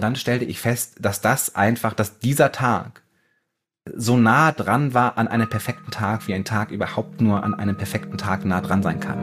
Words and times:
Und 0.00 0.04
dann 0.04 0.16
stellte 0.16 0.46
ich 0.46 0.58
fest, 0.58 0.96
dass 1.00 1.20
das 1.20 1.54
einfach, 1.54 1.92
dass 1.92 2.20
dieser 2.20 2.52
Tag 2.52 3.02
so 3.94 4.16
nah 4.16 4.50
dran 4.50 4.94
war 4.94 5.18
an 5.18 5.28
einem 5.28 5.46
perfekten 5.46 5.90
Tag, 5.90 6.26
wie 6.26 6.32
ein 6.32 6.46
Tag 6.46 6.70
überhaupt 6.70 7.20
nur 7.20 7.44
an 7.44 7.52
einem 7.52 7.76
perfekten 7.76 8.16
Tag 8.16 8.46
nah 8.46 8.62
dran 8.62 8.82
sein 8.82 8.98
kann. 8.98 9.20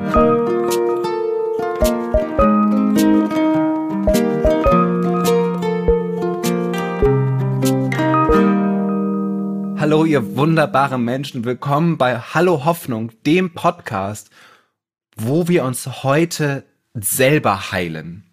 Hallo, 9.80 10.06
ihr 10.06 10.36
wunderbaren 10.36 11.04
Menschen. 11.04 11.44
Willkommen 11.44 11.98
bei 11.98 12.20
Hallo 12.20 12.66
Hoffnung, 12.66 13.14
dem 13.26 13.56
Podcast, 13.56 14.30
wo 15.16 15.48
wir 15.48 15.64
uns 15.64 16.04
heute 16.04 16.66
selber 16.94 17.72
heilen. 17.72 18.27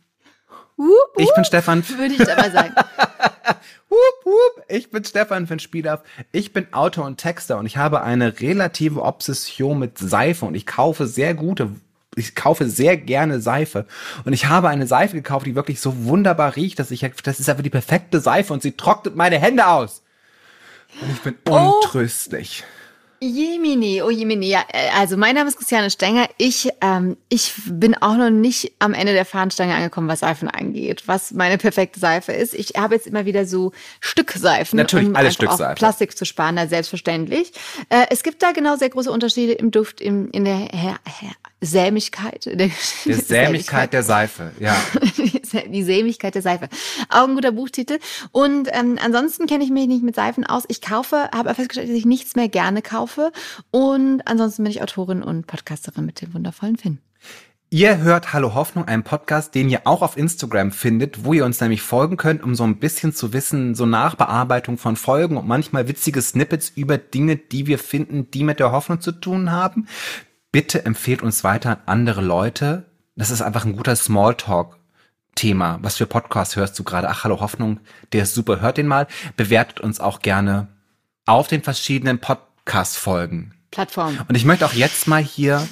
Wup, 0.77 0.87
wup, 0.87 1.21
Ich 1.21 1.33
bin 1.35 1.45
Stefan. 1.45 1.89
Würde 1.89 2.15
ich 2.15 2.21
aber 2.33 2.51
sagen. 2.51 2.75
Wup, 3.89 4.25
wup. 4.25 4.65
Ich 4.69 4.91
bin 4.91 5.05
Stefan 5.05 5.47
von 5.47 5.59
Spielauf. 5.61 6.01
Ich 6.33 6.53
bin 6.53 6.73
Autor 6.73 7.05
und 7.05 7.19
Texter 7.19 7.59
und 7.59 7.67
ich 7.67 7.77
habe 7.77 8.03
eine 8.03 8.41
relative 8.41 9.03
Obsession 9.03 9.79
mit 9.79 9.99
Seife 9.99 10.47
und 10.47 10.55
ich 10.57 10.67
kaufe 10.67 11.07
sehr 11.07 11.35
gute, 11.35 11.71
ich 12.17 12.35
kaufe 12.35 12.69
sehr 12.69 12.97
gerne 12.97 13.41
Seife. 13.41 13.87
Und 14.25 14.33
ich 14.33 14.47
habe 14.47 14.69
eine 14.69 14.87
Seife 14.89 15.15
gekauft, 15.15 15.47
die 15.47 15.55
wirklich 15.55 15.81
so 15.81 16.05
wunderbar 16.07 16.57
riecht, 16.57 16.79
dass 16.79 16.91
ich, 16.91 17.09
das 17.23 17.39
ist 17.39 17.49
einfach 17.49 17.63
die 17.63 17.71
perfekte 17.71 18.21
Seife 18.21 18.53
und 18.53 18.63
sie 18.63 18.73
trocknet 18.73 19.15
meine 19.15 19.39
Hände 19.39 19.67
aus. 19.67 20.03
Und 21.01 21.13
ich 21.13 21.21
bin 21.21 21.37
Oh. 21.49 21.81
Jemini, 23.25 24.03
oh 24.03 24.11
Jemini. 24.11 24.49
Ja, 24.49 24.65
äh, 24.73 24.91
also 24.97 25.17
mein 25.17 25.35
Name 25.35 25.49
ist 25.49 25.57
Christiane 25.57 25.91
Stenger. 25.91 26.29
Ich, 26.37 26.69
ähm, 26.81 27.17
ich 27.29 27.53
bin 27.67 27.95
auch 27.95 28.17
noch 28.17 28.31
nicht 28.31 28.73
am 28.79 28.95
Ende 28.95 29.13
der 29.13 29.25
Fahnenstange 29.25 29.75
angekommen, 29.75 30.09
was 30.09 30.21
Seifen 30.21 30.49
angeht, 30.49 31.05
was 31.07 31.33
meine 31.33 31.59
perfekte 31.59 32.01
Seife 32.01 32.33
ist. 32.33 32.55
Ich 32.55 32.73
habe 32.77 32.95
jetzt 32.95 33.07
immer 33.07 33.25
wieder 33.25 33.47
so 33.47 33.73
Stückseifen, 34.01 34.77
Natürlich, 34.77 35.09
um 35.09 35.17
alle 35.17 35.29
einfach 35.29 35.47
auch 35.47 35.53
Stückseife. 35.53 35.75
Plastik 35.77 36.17
zu 36.17 36.25
sparen, 36.25 36.57
da 36.57 36.67
selbstverständlich. 36.67 37.53
Äh, 37.89 38.07
es 38.11 38.23
gibt 38.23 38.43
da 38.43 38.53
genau 38.53 38.77
sehr 38.77 38.91
große 38.91 39.11
Unterschiede 39.11 39.53
im 39.53 39.71
Duft, 39.71 40.01
im, 40.01 40.31
in 40.31 40.45
der 40.45 40.57
Her 40.57 40.99
Her 41.05 41.33
Sämigkeit. 41.65 42.47
Der, 42.47 42.71
Die 43.05 43.13
Sämigkeit 43.13 43.93
der 43.93 44.03
Seife, 44.03 44.53
ja. 44.61 44.77
die 45.69 45.83
Sämigkeit 45.83 46.35
der 46.35 46.43
Seife. 46.43 46.69
Auch 47.09 47.29
ein 47.29 47.35
guter 47.35 47.53
Buchtitel. 47.53 47.99
Und 48.33 48.69
ähm, 48.73 48.99
ansonsten 49.03 49.47
kenne 49.47 49.65
ich 49.65 49.71
mich 49.71 49.87
nicht 49.87 50.03
mit 50.03 50.15
Seifen 50.15 50.45
aus. 50.45 50.65
Ich 50.69 50.81
kaufe, 50.81 51.17
habe 51.17 51.51
aber 51.51 51.55
festgestellt, 51.55 51.89
dass 51.89 51.97
ich 51.97 52.07
nichts 52.07 52.37
mehr 52.37 52.49
gerne 52.49 52.83
kaufe. 52.83 53.33
Und 53.71 54.23
ansonsten 54.27 54.63
bin 54.65 54.73
ich 54.73 54.83
Autorin 54.83 55.23
und 55.23 55.47
Podcasterin 55.47 56.05
mit 56.05 56.21
dem 56.21 56.35
wundervollen 56.35 56.77
Finn. 56.77 56.99
Ihr 57.71 57.99
hört 57.99 58.33
Hallo 58.33 58.55
Hoffnung, 58.55 58.85
einen 58.85 59.03
Podcast, 59.03 59.57
den 59.57 59.69
ihr 59.69 59.81
auch 59.85 60.03
auf 60.03 60.17
Instagram 60.17 60.71
findet, 60.71 61.25
wo 61.25 61.33
ihr 61.33 61.45
uns 61.45 61.61
nämlich 61.61 61.83
folgen 61.83 62.17
könnt, 62.17 62.41
um 62.45 62.55
so 62.55 62.63
ein 62.63 62.79
bisschen 62.79 63.13
zu 63.13 63.33
wissen, 63.33 63.75
so 63.75 63.85
Nachbearbeitung 63.85 64.79
von 64.79 64.95
Folgen 64.95 65.37
und 65.37 65.49
manchmal 65.49 65.89
witzige 65.89 66.23
Snippets 66.23 66.69
über 66.77 66.99
Dinge, 66.99 67.35
die 67.35 67.67
wir 67.67 67.81
finden, 67.81 68.31
die 68.31 68.45
mit 68.45 68.61
der 68.61 68.71
Hoffnung 68.71 69.01
zu 69.01 69.11
tun 69.11 69.51
haben. 69.51 69.89
Bitte 70.55 70.85
empfehlt 70.85 71.21
uns 71.21 71.43
weiter 71.43 71.71
an 71.71 71.79
andere 71.87 72.21
Leute. 72.21 72.85
Das 73.17 73.33
ist 73.33 73.43
einfach 73.43 73.65
ein 73.65 73.75
guter 73.75 73.97
Smalltalk. 73.97 74.79
Thema, 75.35 75.81
was 75.83 75.97
für 75.97 76.07
Podcast 76.07 76.55
hörst 76.55 76.79
du 76.79 76.85
gerade? 76.85 77.09
Ach, 77.09 77.25
hallo 77.25 77.41
Hoffnung, 77.41 77.81
der 78.13 78.23
ist 78.23 78.35
super, 78.35 78.61
hört 78.61 78.77
den 78.77 78.87
mal. 78.87 79.09
Bewertet 79.37 79.81
uns 79.81 79.99
auch 79.99 80.21
gerne 80.21 80.69
auf 81.27 81.49
den 81.49 81.65
verschiedenen 81.65 82.21
Podcast-Folgen. 82.21 83.53
Plattform. 83.73 84.17
Und 84.29 84.37
ich 84.37 84.45
möchte 84.45 84.65
auch 84.65 84.75
jetzt 84.75 85.09
mal 85.09 85.21
hier 85.21 85.67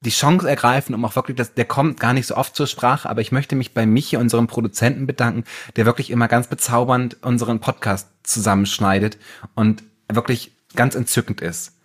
die 0.00 0.08
Chance 0.08 0.48
ergreifen, 0.48 0.94
um 0.94 1.04
auch 1.04 1.14
wirklich, 1.14 1.36
das, 1.36 1.52
der 1.52 1.66
kommt 1.66 2.00
gar 2.00 2.14
nicht 2.14 2.26
so 2.26 2.36
oft 2.38 2.56
zur 2.56 2.66
Sprache, 2.66 3.10
aber 3.10 3.20
ich 3.20 3.32
möchte 3.32 3.54
mich 3.54 3.74
bei 3.74 3.84
Michi, 3.84 4.16
unserem 4.16 4.46
Produzenten, 4.46 5.06
bedanken, 5.06 5.44
der 5.76 5.84
wirklich 5.84 6.08
immer 6.08 6.26
ganz 6.26 6.46
bezaubernd 6.46 7.22
unseren 7.22 7.60
Podcast 7.60 8.08
zusammenschneidet 8.22 9.18
und 9.54 9.82
wirklich 10.10 10.52
ganz 10.74 10.94
entzückend 10.94 11.42
ist. 11.42 11.75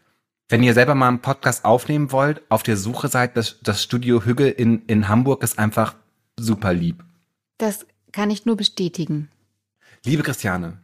Wenn 0.51 0.63
ihr 0.63 0.73
selber 0.73 0.95
mal 0.95 1.07
einen 1.07 1.21
Podcast 1.21 1.63
aufnehmen 1.63 2.11
wollt, 2.11 2.41
auf 2.49 2.61
der 2.61 2.75
Suche 2.75 3.07
seid, 3.07 3.37
das, 3.37 3.59
das 3.63 3.81
Studio 3.81 4.25
Hügge 4.25 4.49
in, 4.49 4.81
in 4.85 5.07
Hamburg 5.07 5.43
ist 5.43 5.57
einfach 5.57 5.95
super 6.37 6.73
lieb. 6.73 7.05
Das 7.57 7.85
kann 8.11 8.29
ich 8.29 8.45
nur 8.45 8.57
bestätigen. 8.57 9.29
Liebe 10.03 10.23
Christiane, 10.23 10.77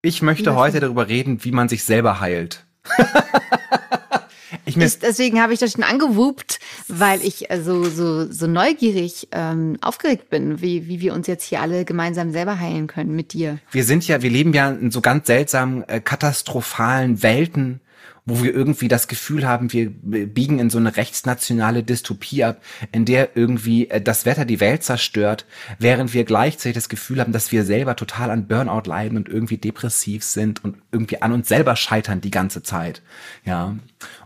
ich 0.00 0.22
möchte 0.22 0.54
heute 0.54 0.80
darüber 0.80 1.08
reden, 1.08 1.44
wie 1.44 1.52
man 1.52 1.68
sich 1.68 1.84
selber 1.84 2.20
heilt. 2.20 2.64
ich 4.64 4.78
Ich, 4.78 4.98
deswegen 4.98 5.42
habe 5.42 5.52
ich 5.52 5.58
das 5.58 5.72
schon 5.72 5.84
angewupt, 5.84 6.58
weil 6.88 7.20
ich 7.20 7.50
äh, 7.50 7.60
so, 7.60 7.84
so, 7.84 8.32
so 8.32 8.46
neugierig 8.46 9.28
ähm, 9.32 9.76
aufgeregt 9.82 10.30
bin, 10.30 10.62
wie, 10.62 10.88
wie 10.88 11.00
wir 11.02 11.12
uns 11.12 11.26
jetzt 11.26 11.44
hier 11.44 11.60
alle 11.60 11.84
gemeinsam 11.84 12.32
selber 12.32 12.58
heilen 12.58 12.86
können 12.86 13.14
mit 13.14 13.34
dir. 13.34 13.58
wir 13.72 13.84
sind 13.84 14.08
ja, 14.08 14.22
wir 14.22 14.30
leben 14.30 14.54
ja 14.54 14.70
in 14.70 14.90
so 14.90 15.02
ganz 15.02 15.26
seltsamen, 15.26 15.86
äh, 15.86 16.00
katastrophalen 16.00 17.22
Welten, 17.22 17.82
wo 18.30 18.42
wir 18.42 18.54
irgendwie 18.54 18.88
das 18.88 19.08
Gefühl 19.08 19.46
haben, 19.46 19.72
wir 19.72 19.90
biegen 19.90 20.58
in 20.58 20.70
so 20.70 20.78
eine 20.78 20.96
rechtsnationale 20.96 21.82
Dystopie 21.82 22.44
ab, 22.44 22.62
in 22.92 23.04
der 23.04 23.36
irgendwie 23.36 23.90
äh, 23.90 24.00
das 24.00 24.24
Wetter 24.24 24.44
die 24.44 24.60
Welt 24.60 24.82
zerstört, 24.82 25.44
während 25.78 26.14
wir 26.14 26.24
gleichzeitig 26.24 26.74
das 26.74 26.88
Gefühl 26.88 27.20
haben, 27.20 27.32
dass 27.32 27.52
wir 27.52 27.64
selber 27.64 27.96
total 27.96 28.30
an 28.30 28.46
Burnout 28.46 28.88
leiden 28.88 29.18
und 29.18 29.28
irgendwie 29.28 29.58
depressiv 29.58 30.24
sind 30.24 30.64
und 30.64 30.76
irgendwie 30.92 31.20
an 31.20 31.32
uns 31.32 31.48
selber 31.48 31.76
scheitern 31.76 32.20
die 32.20 32.30
ganze 32.30 32.62
Zeit. 32.62 33.02
Ja. 33.44 33.76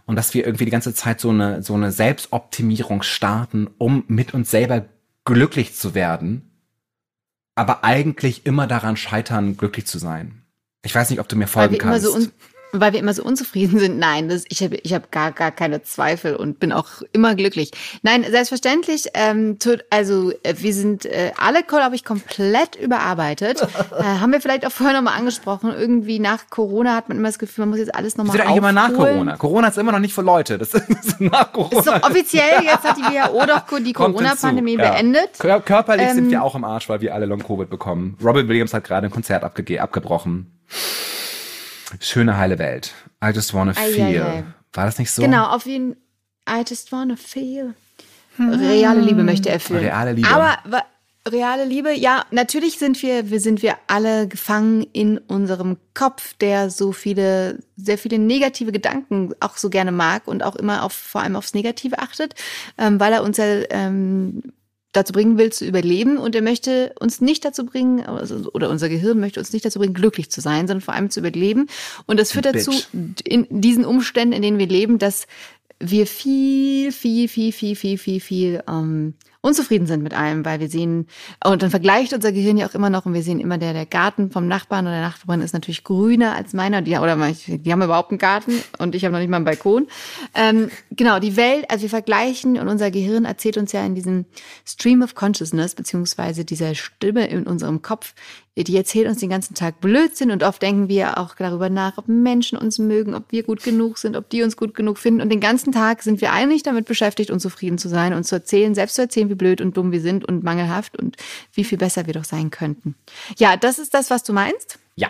Und 0.06 0.16
dass 0.16 0.34
wir 0.34 0.44
irgendwie 0.46 0.66
die 0.66 0.70
ganze 0.70 0.94
Zeit 0.94 1.20
so 1.20 1.30
eine, 1.30 1.62
so 1.62 1.74
eine 1.74 1.90
Selbstoptimierung 1.90 3.02
starten, 3.02 3.68
um 3.78 4.04
mit 4.06 4.34
uns 4.34 4.50
selber 4.50 4.84
glücklich 5.24 5.74
zu 5.74 5.94
werden 5.94 6.50
aber 7.54 7.84
eigentlich 7.84 8.46
immer 8.46 8.66
daran 8.66 8.96
scheitern, 8.96 9.56
glücklich 9.56 9.86
zu 9.86 9.98
sein. 9.98 10.42
Ich 10.82 10.94
weiß 10.94 11.10
nicht, 11.10 11.20
ob 11.20 11.28
du 11.28 11.36
mir 11.36 11.46
folgen 11.46 11.78
kannst. 11.78 12.04
so 12.04 12.18
weil 12.80 12.92
wir 12.92 13.00
immer 13.00 13.14
so 13.14 13.22
unzufrieden 13.22 13.78
sind. 13.78 13.98
Nein, 13.98 14.28
das, 14.28 14.44
ich 14.48 14.62
habe 14.62 14.76
ich 14.76 14.92
hab 14.92 15.10
gar, 15.10 15.32
gar 15.32 15.50
keine 15.50 15.82
Zweifel 15.82 16.36
und 16.36 16.58
bin 16.58 16.72
auch 16.72 17.02
immer 17.12 17.34
glücklich. 17.34 17.70
Nein, 18.02 18.24
selbstverständlich. 18.28 19.08
Ähm, 19.14 19.58
tut, 19.58 19.84
also 19.90 20.32
äh, 20.42 20.54
wir 20.58 20.74
sind 20.74 21.06
äh, 21.06 21.32
alle, 21.36 21.62
glaube 21.62 21.94
ich, 21.94 22.04
komplett 22.04 22.76
überarbeitet. 22.76 23.62
äh, 23.98 24.02
haben 24.02 24.32
wir 24.32 24.40
vielleicht 24.40 24.66
auch 24.66 24.72
vorher 24.72 24.96
nochmal 24.96 25.18
angesprochen. 25.18 25.72
Irgendwie 25.76 26.18
nach 26.18 26.50
Corona 26.50 26.94
hat 26.96 27.08
man 27.08 27.18
immer 27.18 27.28
das 27.28 27.38
Gefühl, 27.38 27.62
man 27.62 27.70
muss 27.70 27.78
jetzt 27.78 27.94
alles 27.94 28.16
nochmal 28.16 28.36
sind 28.36 28.42
eigentlich 28.42 28.56
immer 28.56 28.72
nach 28.72 28.90
aufholen. 28.90 29.14
Corona. 29.14 29.36
Corona 29.36 29.68
ist 29.68 29.78
immer 29.78 29.92
noch 29.92 29.98
nicht 30.00 30.14
für 30.14 30.22
Leute. 30.22 30.58
Das 30.58 30.74
ist 30.74 31.20
nach 31.20 31.52
Corona. 31.52 31.78
Ist 31.78 31.86
doch 31.86 32.02
offiziell, 32.02 32.62
jetzt 32.64 32.84
hat 32.84 32.96
die 32.96 33.02
WHO 33.02 33.46
doch 33.46 33.78
die 33.84 33.92
Corona-Pandemie 33.92 34.76
ja. 34.76 34.90
beendet. 34.90 35.38
Kör 35.38 35.60
körperlich 35.60 36.08
sind 36.10 36.24
Ähm, 36.24 36.30
wir 36.30 36.42
auch 36.42 36.54
im 36.54 36.64
Arsch, 36.64 36.88
weil 36.88 37.00
wir 37.00 37.14
alle 37.14 37.26
Long-Covid 37.26 37.70
bekommen. 37.70 38.16
Robin 38.22 38.48
Williams 38.48 38.74
hat 38.74 38.84
gerade 38.84 39.06
ein 39.06 39.10
Konzert 39.10 39.44
abgebrochen. 39.44 40.50
Schöne 42.00 42.36
heile 42.36 42.58
Welt. 42.58 42.92
I 43.22 43.30
just 43.34 43.54
wanna 43.54 43.74
feel. 43.74 44.00
ei, 44.00 44.20
ei. 44.20 44.44
War 44.72 44.86
das 44.86 44.98
nicht 44.98 45.10
so? 45.10 45.22
Genau, 45.22 45.46
auf 45.46 45.66
jeden 45.66 45.96
I 46.48 46.62
just 46.68 46.92
wanna 46.92 47.16
feel. 47.16 47.74
Reale 48.38 49.00
Liebe 49.00 49.22
möchte 49.22 49.48
er 49.48 49.60
fühlen. 49.60 49.84
Reale 49.84 50.12
Liebe. 50.12 50.28
Aber 50.28 50.58
reale 51.26 51.64
Liebe, 51.64 51.92
ja, 51.92 52.24
natürlich 52.30 52.78
sind 52.78 53.00
wir, 53.02 53.30
wir 53.30 53.40
sind 53.40 53.62
wir 53.62 53.76
alle 53.86 54.28
gefangen 54.28 54.86
in 54.92 55.18
unserem 55.18 55.78
Kopf, 55.94 56.34
der 56.34 56.68
so 56.70 56.92
viele, 56.92 57.60
sehr 57.76 57.96
viele 57.96 58.18
negative 58.18 58.72
Gedanken 58.72 59.34
auch 59.40 59.56
so 59.56 59.70
gerne 59.70 59.92
mag 59.92 60.28
und 60.28 60.42
auch 60.42 60.56
immer 60.56 60.82
auf, 60.82 60.92
vor 60.92 61.22
allem 61.22 61.36
aufs 61.36 61.54
Negative 61.54 61.98
achtet, 61.98 62.34
ähm, 62.76 63.00
weil 63.00 63.12
er 63.12 63.22
uns 63.22 63.38
ja 63.38 63.62
ähm, 63.70 64.42
dazu 64.96 65.12
bringen 65.12 65.36
will, 65.38 65.52
zu 65.52 65.66
überleben 65.66 66.16
und 66.16 66.34
er 66.34 66.42
möchte 66.42 66.94
uns 66.98 67.20
nicht 67.20 67.44
dazu 67.44 67.66
bringen, 67.66 68.00
also, 68.00 68.50
oder 68.52 68.70
unser 68.70 68.88
Gehirn 68.88 69.20
möchte 69.20 69.40
uns 69.40 69.52
nicht 69.52 69.64
dazu 69.64 69.78
bringen, 69.78 69.94
glücklich 69.94 70.30
zu 70.30 70.40
sein, 70.40 70.66
sondern 70.66 70.80
vor 70.80 70.94
allem 70.94 71.10
zu 71.10 71.20
überleben. 71.20 71.66
Und 72.06 72.18
das 72.18 72.32
führt 72.32 72.46
dazu, 72.46 72.72
in 73.24 73.46
diesen 73.50 73.84
Umständen, 73.84 74.32
in 74.32 74.42
denen 74.42 74.58
wir 74.58 74.68
leben, 74.68 74.98
dass 74.98 75.26
wir 75.80 76.06
viel, 76.06 76.92
viel, 76.92 77.28
viel, 77.28 77.52
viel, 77.52 77.76
viel, 77.76 77.98
viel, 77.98 78.20
viel 78.20 78.62
ähm, 78.68 79.14
unzufrieden 79.44 79.86
sind 79.86 80.02
mit 80.02 80.14
allem, 80.14 80.42
weil 80.46 80.58
wir 80.58 80.70
sehen, 80.70 81.06
und 81.44 81.62
dann 81.62 81.68
vergleicht 81.70 82.14
unser 82.14 82.32
Gehirn 82.32 82.56
ja 82.56 82.66
auch 82.66 82.74
immer 82.74 82.88
noch, 82.88 83.04
und 83.04 83.12
wir 83.12 83.22
sehen 83.22 83.40
immer, 83.40 83.58
der, 83.58 83.74
der 83.74 83.84
Garten 83.84 84.30
vom 84.30 84.48
Nachbarn 84.48 84.86
oder 84.86 84.94
der 84.94 85.02
Nachbarin 85.02 85.42
ist 85.42 85.52
natürlich 85.52 85.84
grüner 85.84 86.34
als 86.34 86.54
meiner, 86.54 86.80
die, 86.80 86.96
oder 86.96 87.14
die 87.46 87.70
haben 87.72 87.82
überhaupt 87.82 88.10
einen 88.10 88.18
Garten 88.18 88.52
und 88.78 88.94
ich 88.94 89.04
habe 89.04 89.12
noch 89.12 89.18
nicht 89.18 89.28
mal 89.28 89.36
einen 89.36 89.44
Balkon. 89.44 89.86
Ähm, 90.34 90.70
genau, 90.90 91.18
die 91.18 91.36
Welt, 91.36 91.70
also 91.70 91.82
wir 91.82 91.90
vergleichen 91.90 92.58
und 92.58 92.68
unser 92.68 92.90
Gehirn 92.90 93.26
erzählt 93.26 93.58
uns 93.58 93.72
ja 93.72 93.84
in 93.84 93.94
diesem 93.94 94.24
Stream 94.64 95.02
of 95.02 95.14
Consciousness, 95.14 95.74
beziehungsweise 95.74 96.46
dieser 96.46 96.74
Stimme 96.74 97.26
in 97.26 97.46
unserem 97.46 97.82
Kopf, 97.82 98.14
die 98.62 98.76
erzählt 98.76 99.08
uns 99.08 99.18
den 99.18 99.30
ganzen 99.30 99.54
Tag 99.54 99.80
Blödsinn 99.80 100.30
und 100.30 100.44
oft 100.44 100.62
denken 100.62 100.88
wir 100.88 101.18
auch 101.18 101.34
darüber 101.34 101.68
nach, 101.68 101.98
ob 101.98 102.06
Menschen 102.06 102.56
uns 102.56 102.78
mögen, 102.78 103.14
ob 103.14 103.32
wir 103.32 103.42
gut 103.42 103.64
genug 103.64 103.98
sind, 103.98 104.16
ob 104.16 104.30
die 104.30 104.44
uns 104.44 104.56
gut 104.56 104.74
genug 104.74 104.98
finden. 104.98 105.20
Und 105.20 105.30
den 105.30 105.40
ganzen 105.40 105.72
Tag 105.72 106.02
sind 106.02 106.20
wir 106.20 106.32
eigentlich 106.32 106.62
damit 106.62 106.86
beschäftigt, 106.86 107.30
unzufrieden 107.30 107.78
zu 107.78 107.88
sein 107.88 108.14
und 108.14 108.22
zu 108.22 108.36
erzählen, 108.36 108.76
selbst 108.76 108.94
zu 108.94 109.02
erzählen, 109.02 109.28
wie 109.28 109.34
blöd 109.34 109.60
und 109.60 109.76
dumm 109.76 109.90
wir 109.90 110.00
sind 110.00 110.24
und 110.24 110.44
mangelhaft 110.44 110.96
und 110.96 111.16
wie 111.52 111.64
viel 111.64 111.78
besser 111.78 112.06
wir 112.06 112.14
doch 112.14 112.24
sein 112.24 112.50
könnten. 112.50 112.94
Ja, 113.38 113.56
das 113.56 113.80
ist 113.80 113.92
das, 113.92 114.10
was 114.10 114.22
du 114.22 114.32
meinst. 114.32 114.78
Ja. 114.94 115.08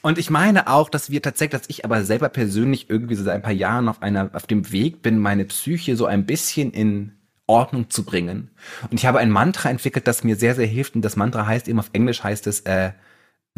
Und 0.00 0.18
ich 0.18 0.28
meine 0.28 0.68
auch, 0.68 0.90
dass 0.90 1.08
wir 1.08 1.22
tatsächlich, 1.22 1.62
dass 1.62 1.70
ich 1.70 1.86
aber 1.86 2.04
selber 2.04 2.28
persönlich 2.28 2.90
irgendwie 2.90 3.14
so 3.14 3.24
seit 3.24 3.36
ein 3.36 3.42
paar 3.42 3.52
Jahren 3.52 3.88
auf 3.88 4.02
einer, 4.02 4.28
auf 4.34 4.46
dem 4.46 4.70
Weg 4.70 5.00
bin, 5.00 5.18
meine 5.18 5.46
Psyche 5.46 5.96
so 5.96 6.04
ein 6.04 6.26
bisschen 6.26 6.72
in 6.72 7.12
Ordnung 7.46 7.90
zu 7.90 8.04
bringen. 8.04 8.50
Und 8.90 8.98
ich 8.98 9.06
habe 9.06 9.18
ein 9.18 9.30
Mantra 9.30 9.68
entwickelt, 9.70 10.06
das 10.06 10.24
mir 10.24 10.36
sehr, 10.36 10.54
sehr 10.54 10.66
hilft. 10.66 10.94
Und 10.94 11.02
das 11.02 11.16
Mantra 11.16 11.46
heißt 11.46 11.68
eben 11.68 11.78
auf 11.78 11.90
Englisch 11.92 12.22
heißt 12.22 12.46
es, 12.46 12.60
äh, 12.60 12.92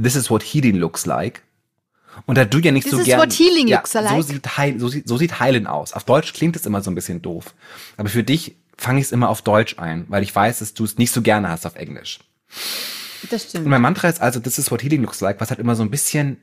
This 0.02 0.16
is 0.16 0.30
what 0.30 0.42
healing 0.42 0.76
looks 0.76 1.06
like. 1.06 1.42
Und 2.26 2.36
da 2.38 2.44
du 2.44 2.58
ja 2.58 2.72
nicht 2.72 2.84
This 2.84 2.92
so 2.92 2.98
is 3.00 3.06
gern, 3.06 3.20
what 3.20 3.32
healing 3.32 3.68
ja, 3.68 3.76
looks 3.78 3.94
like. 3.94 4.08
so 4.10 4.22
sieht 4.22 4.56
heil, 4.56 4.80
so 4.80 4.88
sieht, 4.88 5.08
so 5.08 5.16
sieht 5.16 5.38
heilen 5.40 5.66
aus. 5.66 5.92
Auf 5.92 6.04
Deutsch 6.04 6.32
klingt 6.32 6.56
es 6.56 6.66
immer 6.66 6.82
so 6.82 6.90
ein 6.90 6.94
bisschen 6.94 7.22
doof. 7.22 7.54
Aber 7.96 8.08
für 8.08 8.22
dich 8.24 8.56
fange 8.76 9.00
ich 9.00 9.06
es 9.06 9.12
immer 9.12 9.28
auf 9.28 9.42
Deutsch 9.42 9.78
ein, 9.78 10.04
weil 10.08 10.22
ich 10.22 10.34
weiß, 10.34 10.58
dass 10.58 10.74
du 10.74 10.84
es 10.84 10.98
nicht 10.98 11.12
so 11.12 11.22
gerne 11.22 11.48
hast 11.48 11.66
auf 11.66 11.76
Englisch. 11.76 12.20
Das 13.30 13.44
Und 13.44 13.48
stimmt. 13.50 13.66
mein 13.66 13.82
Mantra 13.82 14.08
ist 14.08 14.20
also, 14.20 14.40
this 14.40 14.58
is 14.58 14.70
what 14.70 14.82
healing 14.82 15.02
looks 15.02 15.20
like, 15.20 15.40
was 15.40 15.50
halt 15.50 15.60
immer 15.60 15.76
so 15.76 15.82
ein 15.82 15.90
bisschen 15.90 16.38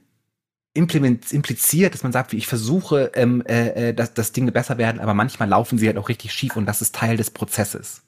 impliziert, 0.74 1.94
dass 1.94 2.04
man 2.04 2.12
sagt, 2.12 2.32
wie 2.32 2.38
ich 2.38 2.48
versuche, 2.48 3.12
ähm, 3.16 3.44
äh, 3.46 3.90
äh, 3.90 3.94
dass, 3.94 4.14
dass 4.14 4.32
Dinge 4.32 4.52
besser 4.52 4.78
werden, 4.78 5.00
aber 5.00 5.14
manchmal 5.14 5.48
laufen 5.50 5.78
sie 5.78 5.88
halt 5.88 5.98
auch 5.98 6.10
richtig 6.10 6.34
schief 6.34 6.56
und 6.56 6.66
das 6.66 6.82
ist 6.82 6.96
Teil 6.96 7.18
des 7.18 7.32
Prozesses. 7.32 8.02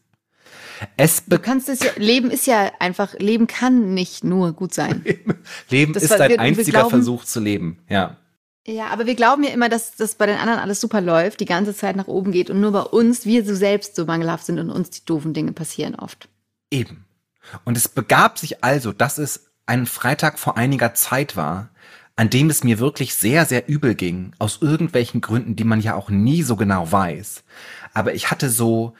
Es 0.97 1.23
Du 1.25 1.39
kannst 1.39 1.69
es 1.69 1.79
ja, 1.81 1.91
Leben 1.95 2.29
ist 2.31 2.47
ja 2.47 2.71
einfach, 2.79 3.13
Leben 3.17 3.47
kann 3.47 3.93
nicht 3.93 4.23
nur 4.23 4.51
gut 4.53 4.73
sein. 4.73 5.05
Leben 5.69 5.93
Das 5.93 6.03
ist 6.03 6.09
war- 6.09 6.19
ein 6.21 6.29
wir- 6.31 6.37
wir 6.37 6.41
einziger 6.41 6.71
glauben- 6.79 6.89
Versuch 6.89 7.23
zu 7.23 7.39
leben, 7.39 7.79
ja. 7.87 8.17
Ja, 8.67 8.87
aber 8.87 9.05
wir 9.05 9.13
glauben 9.13 9.43
ja 9.43 9.51
immer, 9.51 9.69
dass 9.69 9.95
das 9.95 10.15
bei 10.15 10.25
den 10.25 10.37
anderen 10.39 10.59
alles 10.59 10.81
super 10.81 10.99
läuft, 10.99 11.39
die 11.39 11.45
ganze 11.45 11.75
Zeit 11.75 11.95
nach 11.95 12.07
oben 12.07 12.31
geht 12.31 12.49
und 12.49 12.59
nur 12.61 12.71
bei 12.71 12.81
uns, 12.81 13.23
wir 13.25 13.45
so 13.45 13.53
selbst 13.53 13.95
so 13.95 14.05
mangelhaft 14.05 14.43
sind 14.47 14.57
und 14.57 14.71
uns 14.71 14.89
die 14.89 15.05
doofen 15.05 15.33
Dinge 15.35 15.51
passieren 15.51 15.93
oft. 15.93 16.27
Eben. 16.71 17.05
Und 17.63 17.77
es 17.77 17.87
begab 17.87 18.39
sich 18.39 18.63
also, 18.63 18.91
dass 18.91 19.19
es 19.19 19.51
ein 19.67 19.85
Freitag 19.85 20.39
vor 20.39 20.57
einiger 20.57 20.95
Zeit 20.95 21.35
war, 21.37 21.69
an 22.15 22.29
dem 22.29 22.49
es 22.49 22.63
mir 22.63 22.79
wirklich 22.79 23.15
sehr, 23.15 23.45
sehr 23.45 23.67
übel 23.67 23.95
ging, 23.95 24.31
aus 24.39 24.59
irgendwelchen 24.61 25.21
Gründen, 25.21 25.55
die 25.55 25.63
man 25.65 25.81
ja 25.81 25.95
auch 25.95 26.09
nie 26.09 26.43
so 26.43 26.55
genau 26.55 26.91
weiß. 26.91 27.43
Aber 27.93 28.13
ich 28.13 28.31
hatte 28.31 28.49
so 28.49 28.93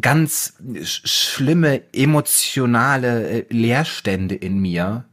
ganz 0.00 0.54
sch 0.82 1.06
schlimme 1.06 1.82
emotionale 1.92 3.28
äh, 3.28 3.44
Leerstände 3.50 4.34
in 4.34 4.58
mir 4.58 5.04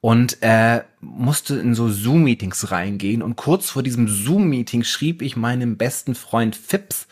und 0.00 0.38
äh, 0.42 0.82
musste 1.00 1.56
in 1.56 1.74
so 1.74 1.88
Zoom-Meetings 1.88 2.70
reingehen. 2.70 3.22
Und 3.22 3.36
kurz 3.36 3.70
vor 3.70 3.82
diesem 3.82 4.08
Zoom-Meeting 4.08 4.84
schrieb 4.84 5.22
ich 5.22 5.36
meinem 5.36 5.76
besten 5.76 6.14
Freund 6.14 6.56
Fips, 6.56 7.06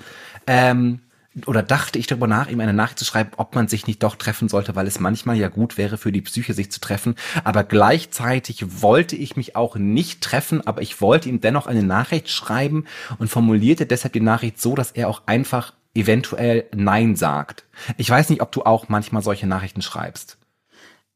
ähm, 0.46 1.00
oder 1.46 1.62
dachte 1.62 1.98
ich 1.98 2.08
darüber 2.08 2.26
nach, 2.26 2.48
ihm 2.48 2.60
eine 2.60 2.72
Nachricht 2.72 2.98
zu 2.98 3.04
schreiben, 3.04 3.30
ob 3.36 3.54
man 3.54 3.68
sich 3.68 3.86
nicht 3.86 4.02
doch 4.02 4.16
treffen 4.16 4.48
sollte, 4.48 4.74
weil 4.74 4.86
es 4.86 4.98
manchmal 4.98 5.36
ja 5.36 5.48
gut 5.48 5.78
wäre 5.78 5.96
für 5.96 6.10
die 6.10 6.22
Psyche, 6.22 6.54
sich 6.54 6.72
zu 6.72 6.80
treffen. 6.80 7.14
Aber 7.44 7.62
gleichzeitig 7.62 8.82
wollte 8.82 9.14
ich 9.14 9.36
mich 9.36 9.54
auch 9.54 9.76
nicht 9.76 10.22
treffen, 10.22 10.66
aber 10.66 10.82
ich 10.82 11.00
wollte 11.00 11.28
ihm 11.28 11.40
dennoch 11.40 11.66
eine 11.66 11.84
Nachricht 11.84 12.30
schreiben 12.30 12.86
und 13.18 13.28
formulierte 13.28 13.86
deshalb 13.86 14.12
die 14.12 14.20
Nachricht 14.20 14.60
so, 14.60 14.74
dass 14.74 14.90
er 14.90 15.08
auch 15.08 15.22
einfach 15.26 15.72
eventuell 15.94 16.66
Nein 16.74 17.14
sagt. 17.14 17.64
Ich 17.96 18.10
weiß 18.10 18.30
nicht, 18.30 18.42
ob 18.42 18.50
du 18.52 18.62
auch 18.64 18.88
manchmal 18.88 19.22
solche 19.22 19.46
Nachrichten 19.46 19.82
schreibst. 19.82 20.36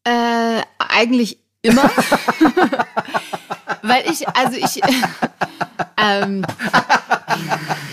Äh, 0.05 0.63
eigentlich 0.79 1.39
immer. 1.63 1.91
Weil 3.83 4.05
ich, 4.11 4.29
also 4.29 4.57
ich, 4.57 4.81
ähm, 5.97 6.45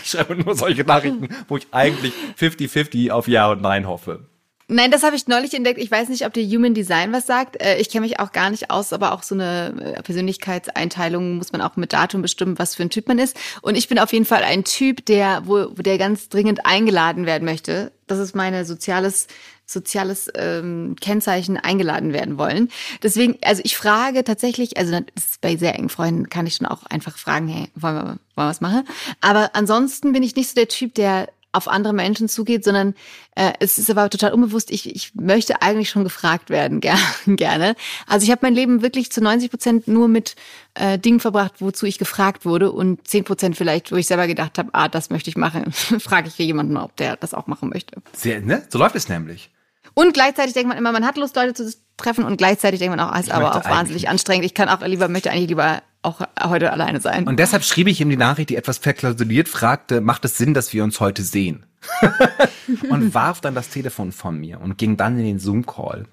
Ich 0.03 0.12
schreibe 0.12 0.36
nur 0.36 0.56
solche 0.56 0.83
Nachrichten, 0.83 1.30
wo 1.48 1.57
ich 1.57 1.68
eigentlich 1.71 2.13
50-50 2.39 3.12
auf 3.12 3.27
Ja 3.27 3.51
und 3.51 3.62
Nein 3.62 3.88
hoffe. 3.88 4.27
Nein, 4.74 4.89
das 4.89 5.03
habe 5.03 5.18
ich 5.18 5.27
neulich 5.27 5.53
entdeckt. 5.53 5.81
Ich 5.81 5.92
weiß 5.92 6.07
nicht, 6.07 6.25
ob 6.25 6.31
dir 6.31 6.45
Human 6.45 6.74
Design 6.74 7.12
was 7.12 7.25
sagt. 7.27 7.62
Äh, 7.62 7.77
Ich 7.80 7.89
kenne 7.89 8.06
mich 8.06 8.21
auch 8.21 8.31
gar 8.31 8.50
nicht 8.50 8.71
aus, 8.71 8.94
aber 8.94 9.12
auch 9.12 9.21
so 9.21 9.36
eine 9.36 9.95
äh, 9.98 10.01
Persönlichkeitseinteilung 10.01 11.36
muss 11.36 11.51
man 11.51 11.62
auch 11.62 11.75
mit 11.75 11.92
Datum 11.92 12.21
bestimmen, 12.21 12.57
was 12.57 12.75
für 12.75 12.83
ein 12.83 12.89
Typ 12.89 13.09
man 13.09 13.19
ist. 13.19 13.38
Und 13.62 13.75
ich 13.75 13.89
bin 13.89 14.00
auf 14.00 14.13
jeden 14.13 14.24
Fall 14.24 14.44
ein 14.44 14.63
Typ, 14.63 15.06
der, 15.06 15.42
wo 15.45 15.65
der 15.65 15.97
ganz 15.97 16.30
dringend 16.30 16.65
eingeladen 16.65 17.25
werden 17.25 17.44
möchte. 17.44 17.92
Das 18.07 18.18
ist 18.19 18.33
meine 18.33 18.63
soziales 18.63 19.27
soziales 19.71 20.29
ähm, 20.35 20.95
Kennzeichen 21.00 21.57
eingeladen 21.57 22.13
werden 22.13 22.38
wollen. 22.38 22.69
Deswegen, 23.03 23.38
also 23.44 23.62
ich 23.63 23.77
frage 23.77 24.23
tatsächlich, 24.23 24.77
also 24.77 25.00
ist 25.15 25.41
bei 25.41 25.57
sehr 25.57 25.75
engen 25.75 25.89
Freunden 25.89 26.29
kann 26.29 26.47
ich 26.47 26.56
schon 26.56 26.68
auch 26.68 26.83
einfach 26.85 27.18
fragen, 27.18 27.47
hey, 27.47 27.68
wollen 27.75 27.95
wir, 27.95 28.03
wollen 28.03 28.19
wir 28.35 28.47
was 28.47 28.62
machen? 28.62 28.88
Aber 29.21 29.51
ansonsten 29.53 30.13
bin 30.13 30.23
ich 30.23 30.35
nicht 30.35 30.50
so 30.50 30.56
der 30.56 30.68
Typ, 30.68 30.95
der 30.95 31.27
auf 31.53 31.68
andere 31.68 31.94
Menschen 31.94 32.29
zugeht, 32.29 32.63
sondern 32.63 32.95
äh, 33.35 33.53
es 33.59 33.77
ist 33.77 33.89
aber 33.89 34.09
total 34.09 34.33
unbewusst. 34.33 34.71
Ich, 34.71 34.94
ich 34.94 35.13
möchte 35.15 35.62
eigentlich 35.62 35.89
schon 35.89 36.03
gefragt 36.03 36.50
werden, 36.50 36.79
ger 36.81 36.97
gerne. 37.25 37.75
Also 38.07 38.23
ich 38.23 38.31
habe 38.31 38.39
mein 38.44 38.56
Leben 38.56 38.81
wirklich 38.81 39.12
zu 39.12 39.21
90 39.21 39.50
Prozent 39.50 39.88
nur 39.88 40.07
mit 40.07 40.35
äh, 40.73 40.97
Dingen 40.97 41.19
verbracht, 41.19 41.56
wozu 41.59 41.85
ich 41.85 41.97
gefragt 41.97 42.45
wurde 42.45 42.71
und 42.71 43.06
10 43.07 43.23
Prozent 43.23 43.57
vielleicht, 43.57 43.91
wo 43.91 43.95
ich 43.95 44.07
selber 44.07 44.27
gedacht 44.27 44.57
habe, 44.57 44.69
ah, 44.73 44.88
das 44.88 45.09
möchte 45.09 45.29
ich 45.29 45.38
machen. 45.38 45.71
Frage 46.00 46.29
ich 46.29 46.35
hier 46.35 46.45
jemanden, 46.45 46.77
ob 46.77 46.95
der 46.97 47.18
das 47.18 47.33
auch 47.33 47.47
machen 47.47 47.69
möchte. 47.69 48.01
Sehr, 48.13 48.41
ne? 48.41 48.63
So 48.69 48.79
läuft 48.79 48.95
es 48.95 49.09
nämlich. 49.09 49.50
Und 49.94 50.14
gleichzeitig 50.14 50.54
denkt 50.54 50.70
man 50.70 50.78
immer, 50.78 50.92
man 50.92 51.06
hat 51.06 51.18
Lust, 51.18 51.36
Leute 51.36 51.54
zu 51.54 51.74
treffen 51.98 52.24
und 52.24 52.38
gleichzeitig 52.38 52.80
denkt 52.80 52.96
man 52.96 53.06
auch, 53.06 53.12
ah, 53.12 53.20
ist 53.20 53.32
aber 53.32 53.56
auch 53.56 53.66
wahnsinnig 53.66 54.10
anstrengend. 54.10 54.46
Ich 54.46 54.54
kann 54.54 54.70
auch 54.70 54.82
lieber, 54.82 55.08
möchte 55.08 55.32
eigentlich 55.32 55.50
lieber 55.50 55.82
auch 56.02 56.22
heute 56.44 56.72
alleine 56.72 57.00
sein. 57.00 57.28
Und 57.28 57.40
deshalb 57.40 57.64
schrieb 57.64 57.88
ich 57.88 58.02
ihm 58.02 58.10
die 58.10 58.18
Nachricht, 58.18 58.50
die 58.50 58.56
etwas 58.56 58.80
verklausuliert 58.80 59.48
fragte, 59.48 60.02
macht 60.02 60.26
es 60.26 60.38
Sinn, 60.38 60.54
dass 60.54 60.74
wir 60.74 60.84
uns 60.84 61.00
heute 61.00 61.22
sehen? 61.22 61.66
und 62.90 63.14
warf 63.16 63.42
dann 63.42 63.56
das 63.56 63.70
Telefon 63.70 64.12
von 64.12 64.40
mir 64.40 64.62
und 64.62 64.78
ging 64.78 64.98
dann 64.98 65.18
in 65.18 65.26
den 65.26 65.40
Zoom-Call. 65.40 66.06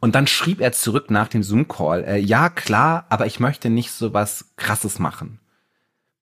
Und 0.00 0.14
dann 0.14 0.26
schrieb 0.26 0.60
er 0.60 0.72
zurück 0.72 1.10
nach 1.10 1.28
dem 1.28 1.42
Zoom-Call, 1.42 2.04
äh, 2.04 2.18
ja 2.18 2.48
klar, 2.48 3.06
aber 3.10 3.26
ich 3.26 3.38
möchte 3.38 3.70
nicht 3.70 3.92
so 3.92 4.12
was 4.12 4.52
Krasses 4.56 4.98
machen. 4.98 5.38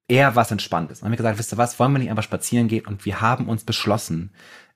Eher 0.08 0.36
was 0.36 0.50
Entspanntes. 0.50 1.00
Und 1.00 1.06
haben 1.06 1.12
wir 1.12 1.16
gesagt, 1.16 1.38
wisst 1.38 1.54
ihr 1.54 1.58
was, 1.58 1.78
wollen 1.78 1.92
wir 1.92 2.00
nicht 2.00 2.10
einfach 2.10 2.22
spazieren 2.22 2.68
gehen? 2.68 2.86
Und 2.86 3.06
wir 3.06 3.22
haben 3.22 3.48
uns 3.48 3.64
beschlossen, 3.64 4.30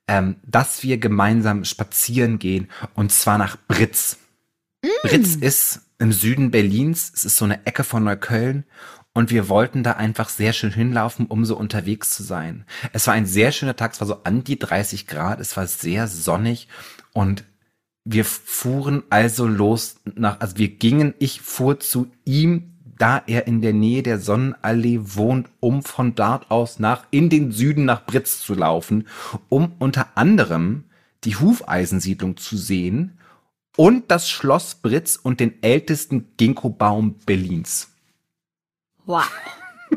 ähm, 0.08 0.36
dass 0.44 0.82
wir 0.82 0.98
gemeinsam 0.98 1.64
spazieren 1.64 2.38
gehen 2.38 2.68
und 2.94 3.12
zwar 3.12 3.38
nach 3.38 3.56
Britz. 3.68 4.18
Britz 5.02 5.34
ist 5.34 5.82
im 5.98 6.12
Süden 6.12 6.50
Berlins, 6.50 7.12
es 7.14 7.24
ist 7.24 7.36
so 7.36 7.44
eine 7.44 7.66
Ecke 7.66 7.82
von 7.84 8.04
Neukölln 8.04 8.64
und 9.14 9.30
wir 9.30 9.48
wollten 9.48 9.82
da 9.82 9.92
einfach 9.92 10.28
sehr 10.28 10.52
schön 10.52 10.72
hinlaufen, 10.72 11.26
um 11.26 11.44
so 11.44 11.56
unterwegs 11.56 12.10
zu 12.10 12.22
sein. 12.22 12.66
Es 12.92 13.06
war 13.06 13.14
ein 13.14 13.26
sehr 13.26 13.50
schöner 13.50 13.74
Tag, 13.74 13.94
es 13.94 14.00
war 14.00 14.06
so 14.06 14.22
an 14.24 14.44
die 14.44 14.58
30 14.58 15.06
Grad, 15.06 15.40
es 15.40 15.56
war 15.56 15.66
sehr 15.66 16.06
sonnig 16.06 16.68
und 17.12 17.44
wir 18.04 18.24
fuhren 18.24 19.02
also 19.10 19.46
los 19.46 19.96
nach, 20.14 20.40
also 20.40 20.58
wir 20.58 20.68
gingen, 20.68 21.14
ich 21.18 21.40
fuhr 21.40 21.80
zu 21.80 22.12
ihm, 22.24 22.75
da 22.98 23.22
er 23.26 23.46
in 23.46 23.60
der 23.60 23.72
Nähe 23.72 24.02
der 24.02 24.19
Sonnenallee 24.19 25.00
wohnt, 25.02 25.48
um 25.60 25.82
von 25.82 26.14
dort 26.14 26.50
aus 26.50 26.78
nach, 26.78 27.04
in 27.10 27.31
den 27.31 27.52
Süden 27.52 27.84
nach 27.84 28.06
Britz 28.06 28.40
zu 28.40 28.54
laufen, 28.54 29.06
um 29.48 29.72
unter 29.78 30.16
anderem 30.16 30.84
die 31.25 31.37
Hufeisensiedlung 31.37 32.37
zu 32.37 32.56
sehen 32.56 33.19
und 33.76 34.10
das 34.10 34.31
Schloss 34.31 34.76
Britz 34.76 35.16
und 35.16 35.40
den 35.40 35.62
ältesten 35.62 36.28
Ginkgo-Baum 36.37 37.16
Berlins. 37.26 37.92
Wow. 39.04 39.30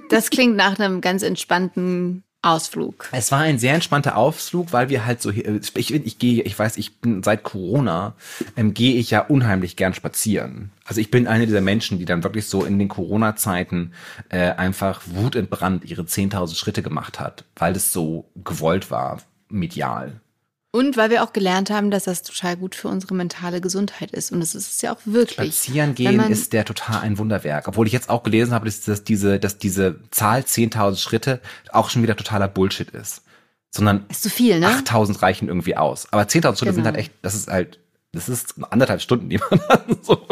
Das 0.10 0.30
klingt 0.30 0.56
nach 0.56 0.78
einem 0.78 1.02
ganz 1.02 1.24
entspannten 1.24 2.24
Ausflug. 2.42 3.10
Es 3.12 3.32
war 3.32 3.40
ein 3.40 3.60
sehr 3.60 3.74
entspannter 3.74 4.16
Ausflug, 4.16 4.72
weil 4.72 4.90
wir 4.90 5.06
halt 5.06 5.22
so, 5.22 5.30
hier- 5.32 5.60
ich, 5.76 5.94
ich 5.94 6.20
gehe, 6.20 6.42
ich 6.44 6.58
weiß, 6.58 6.78
ich 6.78 6.98
bin 7.00 7.22
seit 7.22 7.44
Corona, 7.44 8.16
ähm, 8.56 8.74
gehe 8.74 8.96
ich 8.96 9.12
ja 9.12 9.22
unheimlich 9.22 9.76
gern 9.76 9.94
spazieren. 9.94 10.72
Also 10.86 11.02
ich 11.02 11.12
bin 11.12 11.28
eine 11.28 11.46
dieser 11.48 11.62
Menschen, 11.62 12.00
die 12.00 12.06
dann 12.06 12.24
wirklich 12.24 12.48
so 12.48 12.64
in 12.64 12.80
den 12.80 12.88
Corona-Zeiten 12.88 13.94
äh, 14.30 14.52
einfach 14.52 15.02
wutentbrannt 15.06 15.84
ihre 15.86 16.04
10.000 16.04 16.56
Schritte 16.56 16.82
gemacht 16.82 17.20
hat, 17.20 17.44
weil 17.58 17.76
es 17.76 17.92
so 17.92 18.30
gewollt 18.36 18.90
war, 18.90 19.22
medial. 19.50 20.22
Und 20.72 20.98
weil 20.98 21.10
wir 21.10 21.24
auch 21.24 21.34
gelernt 21.34 21.72
haben, 21.72 21.90
dass 21.90 22.04
das 22.04 22.22
total 22.22 22.56
gut 22.56 22.76
für 22.76 22.90
unsere 22.90 23.16
mentale 23.16 23.60
Gesundheit 23.60 24.12
ist. 24.12 24.32
Und 24.32 24.42
es 24.42 24.54
ist 24.54 24.72
es 24.72 24.82
ja 24.84 24.94
auch 24.94 25.00
wirklich. 25.06 25.56
Spazieren 25.56 25.96
gehen 25.96 26.20
ist 26.30 26.54
der 26.54 26.64
total 26.64 27.02
ein 27.02 27.18
Wunderwerk. 27.18 27.68
Obwohl 27.68 27.88
ich 27.88 27.94
jetzt 27.94 28.10
auch 28.10 28.22
gelesen 28.22 28.54
habe, 28.54 28.66
dass, 28.66 28.82
dass 28.82 29.04
diese, 29.04 29.40
dass 29.40 29.58
diese 29.58 30.00
Zahl 30.12 30.42
10.000 30.42 30.98
Schritte 30.98 31.42
auch 31.72 31.90
schon 31.90 32.04
wieder 32.04 32.16
totaler 32.16 32.48
Bullshit 32.48 32.92
ist. 32.92 33.24
Sondern 33.72 34.06
Ist 34.10 34.22
zu 34.24 34.30
viel, 34.30 34.60
ne? 34.60 34.68
8000 34.68 35.22
reichen 35.24 35.48
irgendwie 35.48 35.76
aus. 35.76 36.12
Aber 36.12 36.24
10.000 36.24 36.58
Schritte 36.58 36.74
sind 36.74 36.76
Genau. 36.76 36.86
halt 36.86 36.98
echt, 36.98 37.14
das 37.24 37.34
ist 37.34 37.48
halt, 37.50 37.80
das 38.12 38.30
ist 38.30 38.56
anderthalb 38.70 39.02
Stunden, 39.02 39.30
die 39.30 39.40
man 39.40 39.60
dann 39.70 39.98
so 40.04 40.24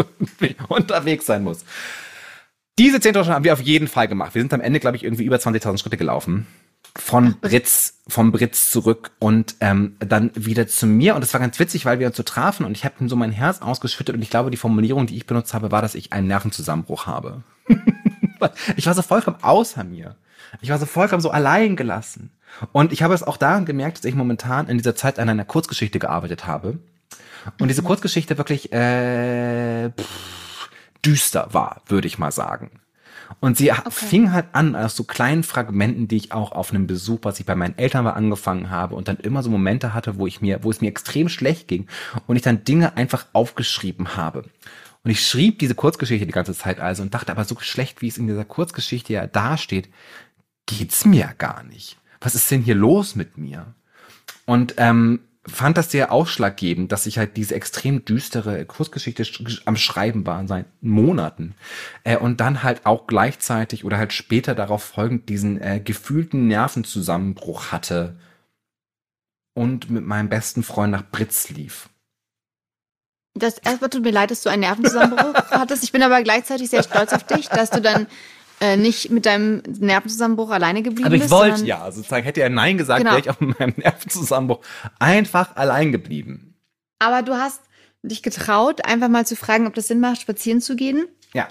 unterwegs 0.70 1.26
sein 1.26 1.44
muss. 1.44 1.66
Diese 2.78 2.98
10.000 2.98 3.02
Schritte 3.14 3.34
haben 3.34 3.44
wir 3.44 3.54
auf 3.54 3.62
jeden 3.62 3.88
Fall 3.88 4.08
gemacht. 4.08 4.36
Wir 4.36 4.42
sind 4.44 4.54
am 4.54 4.62
Ende, 4.62 4.80
glaube 4.80 4.98
ich, 4.98 5.04
irgendwie 5.04 5.24
über 5.24 5.38
20.000 5.38 5.80
Schritte 5.80 5.98
gelaufen. 5.98 6.46
Von 6.98 7.40
Britz, 7.40 8.00
vom 8.08 8.32
Britz 8.32 8.72
zurück 8.72 9.12
und 9.20 9.56
ähm, 9.60 9.96
dann 10.00 10.32
wieder 10.34 10.68
zu 10.68 10.88
mir. 10.88 11.16
Und 11.16 11.22
das 11.22 11.34
war 11.34 11.40
ganz 11.40 11.60
witzig, 11.60 11.86
weil 11.86 12.00
wir 12.00 12.08
uns 12.08 12.18
so 12.18 12.24
trafen 12.24 12.66
und 12.66 12.76
ich 12.76 12.86
habe 12.86 12.96
ihm 13.00 13.08
so 13.08 13.16
mein 13.16 13.32
Herz 13.32 13.62
ausgeschüttet 13.62 14.16
und 14.16 14.22
ich 14.22 14.30
glaube, 14.30 14.52
die 14.52 14.58
Formulierung, 14.58 15.06
die 15.08 15.16
ich 15.16 15.28
benutzt 15.28 15.54
habe, 15.54 15.72
war, 15.72 15.82
dass 15.82 15.96
ich 15.96 16.12
einen 16.12 16.28
Nervenzusammenbruch 16.28 17.06
habe. 17.06 17.44
ich 18.76 18.88
war 18.88 18.94
so 18.94 19.02
vollkommen 19.02 19.38
außer 19.42 19.84
mir. 19.84 20.16
Ich 20.62 20.70
war 20.70 20.80
so 20.80 20.86
vollkommen 20.86 21.22
so 21.22 21.30
allein 21.30 21.76
gelassen. 21.76 22.32
Und 22.72 22.94
ich 22.94 23.04
habe 23.04 23.14
es 23.14 23.24
auch 23.24 23.38
daran 23.38 23.66
gemerkt, 23.66 24.00
dass 24.00 24.06
ich 24.06 24.16
momentan 24.16 24.68
in 24.68 24.78
dieser 24.78 24.96
Zeit 24.96 25.20
an 25.20 25.30
einer 25.30 25.46
Kurzgeschichte 25.46 26.00
gearbeitet 26.00 26.48
habe. 26.48 26.80
Und 27.60 27.68
diese 27.68 27.84
Kurzgeschichte 27.84 28.38
wirklich 28.38 28.72
äh, 28.74 29.90
pff, 29.90 30.70
düster 31.06 31.50
war, 31.52 31.82
würde 31.88 32.08
ich 32.08 32.18
mal 32.18 32.32
sagen. 32.32 32.72
Und 33.40 33.58
sie 33.58 33.72
okay. 33.72 33.90
fing 33.90 34.32
halt 34.32 34.48
an 34.54 34.76
aus 34.76 34.96
so 34.96 35.04
kleinen 35.04 35.44
Fragmenten, 35.44 36.08
die 36.08 36.18
ich 36.18 36.32
auch 36.32 36.52
auf 36.52 36.72
einem 36.72 36.88
Besuch, 36.88 37.20
was 37.24 37.40
ich 37.40 37.46
bei 37.46 37.56
meinen 37.56 37.78
Eltern 37.78 38.06
war, 38.06 38.16
angefangen 38.16 38.70
habe 38.70 38.96
und 38.96 39.08
dann 39.08 39.18
immer 39.18 39.44
so 39.44 39.50
Momente 39.50 39.94
hatte, 39.94 40.18
wo 40.18 40.28
ich 40.28 40.42
mir, 40.42 40.64
wo 40.64 40.70
es 40.70 40.82
mir 40.82 40.88
extrem 40.88 41.30
schlecht 41.30 41.68
ging 41.68 41.88
und 42.26 42.36
ich 42.36 42.42
dann 42.42 42.64
Dinge 42.64 42.98
einfach 42.98 43.26
aufgeschrieben 43.34 44.16
habe. 44.16 44.46
Und 45.04 45.12
ich 45.12 45.26
schrieb 45.26 45.60
diese 45.60 45.76
Kurzgeschichte 45.76 46.26
die 46.26 46.32
ganze 46.32 46.54
Zeit 46.54 46.80
also 46.80 47.04
und 47.04 47.14
dachte 47.14 47.32
aber 47.32 47.46
so 47.46 47.56
schlecht, 47.60 48.02
wie 48.02 48.08
es 48.08 48.18
in 48.18 48.28
dieser 48.28 48.46
Kurzgeschichte 48.46 49.14
ja 49.14 49.28
dasteht, 49.28 49.90
geht's 50.66 51.06
mir 51.06 51.34
gar 51.38 51.64
nicht. 51.64 51.98
Was 52.20 52.36
ist 52.36 52.50
denn 52.52 52.62
hier 52.62 52.76
los 52.76 53.16
mit 53.16 53.38
mir? 53.38 53.74
Und 54.46 54.76
ähm, 54.78 55.20
fand 55.48 55.78
das 55.78 55.92
sehr 55.92 56.12
ausschlaggebend, 56.12 56.92
dass 56.92 57.06
ich 57.06 57.18
halt 57.18 57.38
diese 57.38 57.56
extrem 57.56 58.04
düstere 58.06 58.66
Kurzgeschichte 58.66 59.26
am 59.66 59.78
Schreiben 59.78 60.26
war 60.26 60.46
seit 60.48 60.66
Monaten 60.82 61.56
äh, 62.04 62.18
und 62.18 62.40
dann 62.42 62.64
halt 62.64 62.86
auch 62.86 63.08
gleichzeitig 63.08 63.86
oder 63.86 63.98
halt 63.98 64.14
später 64.14 64.56
darauf 64.56 64.84
folgend 64.84 65.30
diesen 65.30 65.62
äh, 65.62 65.80
gefühlten 65.84 66.48
Nervenzusammenbruch 66.48 67.72
hatte 67.72 68.18
und 69.54 69.90
mit 69.90 70.06
meinem 70.06 70.30
besten 70.30 70.64
Freund 70.64 70.92
nach 70.92 71.04
Britz 71.10 71.50
lief. 71.50 71.90
Das 73.34 73.58
erstmal 73.60 73.90
tut 73.90 74.04
mir 74.04 74.12
leid, 74.12 74.32
dass 74.32 74.42
du 74.42 74.50
einen 74.50 74.62
Nervenzusammenbruch 74.62 75.34
hattest. 75.52 75.84
Ich 75.84 75.92
bin 75.92 76.04
aber 76.04 76.22
gleichzeitig 76.24 76.70
sehr 76.70 76.84
stolz 76.84 77.14
auf 77.14 77.24
dich, 77.24 77.48
dass 77.50 77.70
du 77.70 77.82
dann 77.82 78.08
äh, 78.60 78.78
nicht 78.78 79.12
mit 79.12 79.26
deinem 79.26 79.62
Nervenzusammenbruch 79.68 80.50
alleine 80.50 80.82
geblieben 80.82 81.06
Aber 81.06 81.16
ich 81.16 81.30
wollte 81.30 81.66
ja, 81.66 81.92
sozusagen 81.92 82.24
hätte 82.24 82.42
er 82.42 82.50
Nein 82.50 82.78
gesagt, 82.78 83.00
genau. 83.00 83.12
wäre 83.12 83.22
ich 83.22 83.30
auch 83.30 83.40
mit 83.40 83.60
meinem 83.60 83.74
Nervenzusammenbruch 83.78 84.62
einfach 85.00 85.56
allein 85.56 85.92
geblieben. 85.92 86.56
Aber 87.00 87.22
du 87.22 87.34
hast 87.36 87.62
dich 88.02 88.24
getraut, 88.24 88.86
einfach 88.86 89.10
mal 89.10 89.26
zu 89.26 89.36
fragen, 89.36 89.68
ob 89.68 89.76
das 89.76 89.88
Sinn 89.88 90.00
macht, 90.00 90.22
spazieren 90.22 90.62
zu 90.62 90.76
gehen. 90.76 91.08
Ja. 91.34 91.48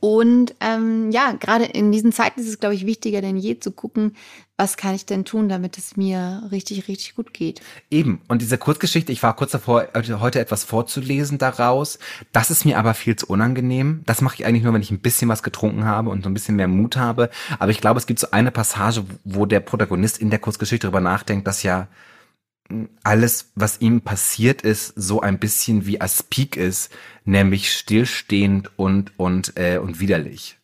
Und 0.00 0.54
ähm, 0.60 1.10
ja, 1.10 1.32
gerade 1.32 1.64
in 1.64 1.90
diesen 1.90 2.12
Zeiten 2.12 2.40
ist 2.40 2.48
es, 2.48 2.60
glaube 2.60 2.74
ich, 2.74 2.86
wichtiger 2.86 3.20
denn 3.20 3.36
je 3.36 3.58
zu 3.58 3.72
gucken, 3.72 4.14
was 4.56 4.76
kann 4.76 4.94
ich 4.94 5.06
denn 5.06 5.24
tun, 5.24 5.48
damit 5.48 5.78
es 5.78 5.96
mir 5.96 6.48
richtig, 6.52 6.86
richtig 6.86 7.14
gut 7.16 7.34
geht. 7.34 7.60
Eben. 7.90 8.20
Und 8.28 8.42
diese 8.42 8.58
Kurzgeschichte, 8.58 9.10
ich 9.10 9.22
war 9.22 9.34
kurz 9.34 9.52
davor, 9.52 9.88
heute 9.94 10.40
etwas 10.40 10.62
vorzulesen 10.62 11.38
daraus. 11.38 11.98
Das 12.32 12.50
ist 12.50 12.64
mir 12.64 12.78
aber 12.78 12.94
viel 12.94 13.16
zu 13.16 13.26
unangenehm. 13.26 14.02
Das 14.06 14.20
mache 14.20 14.36
ich 14.36 14.46
eigentlich 14.46 14.62
nur, 14.62 14.74
wenn 14.74 14.82
ich 14.82 14.90
ein 14.90 15.00
bisschen 15.00 15.28
was 15.28 15.42
getrunken 15.42 15.84
habe 15.84 16.10
und 16.10 16.22
so 16.22 16.30
ein 16.30 16.34
bisschen 16.34 16.56
mehr 16.56 16.68
Mut 16.68 16.96
habe. 16.96 17.30
Aber 17.58 17.70
ich 17.70 17.80
glaube, 17.80 17.98
es 17.98 18.06
gibt 18.06 18.20
so 18.20 18.30
eine 18.30 18.50
Passage, 18.50 19.04
wo 19.24 19.46
der 19.46 19.60
Protagonist 19.60 20.18
in 20.18 20.30
der 20.30 20.38
Kurzgeschichte 20.38 20.86
darüber 20.86 21.00
nachdenkt, 21.00 21.46
dass 21.46 21.62
ja 21.62 21.88
alles, 23.02 23.52
was 23.54 23.80
ihm 23.80 24.00
passiert 24.02 24.62
ist, 24.62 24.92
so 24.96 25.20
ein 25.20 25.38
bisschen 25.38 25.86
wie 25.86 26.00
Aspik 26.00 26.56
ist, 26.56 26.92
nämlich 27.24 27.72
stillstehend 27.72 28.70
und 28.78 29.18
und 29.18 29.54
äh, 29.56 29.78
und 29.78 30.00
widerlich. 30.00 30.58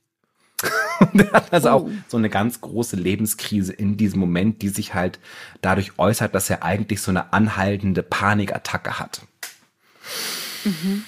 und 1.13 1.21
er 1.21 1.33
hat 1.33 1.53
also 1.53 1.69
oh. 1.69 1.73
auch 1.73 1.91
so 2.09 2.17
eine 2.17 2.31
ganz 2.31 2.61
große 2.61 2.97
Lebenskrise 2.97 3.73
in 3.73 3.97
diesem 3.97 4.21
Moment, 4.21 4.63
die 4.63 4.69
sich 4.69 4.95
halt 4.95 5.19
dadurch 5.61 5.99
äußert, 5.99 6.35
dass 6.35 6.51
er 6.51 6.63
eigentlich 6.63 7.01
so 7.01 7.11
eine 7.11 7.33
anhaltende 7.33 8.03
Panikattacke 8.03 8.99
hat. 8.99 9.23
Mhm. 10.65 11.05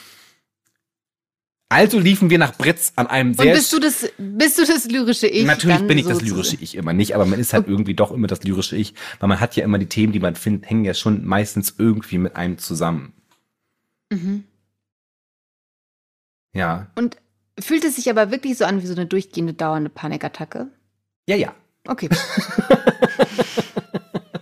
Also 1.73 2.00
liefen 2.00 2.30
wir 2.30 2.38
nach 2.38 2.59
Britz 2.59 2.92
an 2.97 3.06
einem 3.06 3.32
sehr. 3.32 3.47
Und 3.47 3.52
bist 3.52 3.73
du 3.73 3.78
das, 3.78 4.11
bist 4.18 4.59
du 4.59 4.66
das 4.66 4.87
lyrische 4.87 5.28
Ich? 5.28 5.47
Natürlich 5.47 5.87
bin 5.87 5.99
ich 5.99 6.06
das 6.06 6.20
lyrische 6.20 6.56
Ich 6.61 6.75
immer 6.75 6.92
nicht, 6.92 7.14
aber 7.14 7.26
man 7.26 7.38
ist 7.38 7.52
halt 7.52 7.64
okay. 7.64 7.70
irgendwie 7.70 7.94
doch 7.94 8.11
immer 8.11 8.26
das 8.26 8.42
lyrische 8.42 8.76
Ich, 8.76 8.94
weil 9.20 9.28
man 9.28 9.38
hat 9.38 9.54
ja 9.54 9.62
immer 9.62 9.78
die 9.78 9.87
Themen, 9.87 10.12
die 10.12 10.18
man 10.18 10.35
findet, 10.35 10.68
hängen 10.68 10.85
ja 10.85 10.94
schon 10.94 11.25
meistens 11.25 11.76
irgendwie 11.78 12.18
mit 12.18 12.35
einem 12.35 12.59
zusammen. 12.59 13.12
Mhm. 14.11 14.42
Ja. 16.52 16.88
Und 16.97 17.18
fühlt 17.61 17.85
es 17.85 17.97
sich 17.97 18.11
aber 18.11 18.31
wirklich 18.31 18.59
so 18.59 18.64
an 18.64 18.83
wie 18.83 18.87
so 18.87 18.95
eine 18.95 19.07
durchgehende, 19.07 19.52
dauernde 19.55 19.90
Panikattacke? 19.90 20.69
Ja, 21.26 21.37
ja. 21.37 21.55
Okay. 21.87 22.09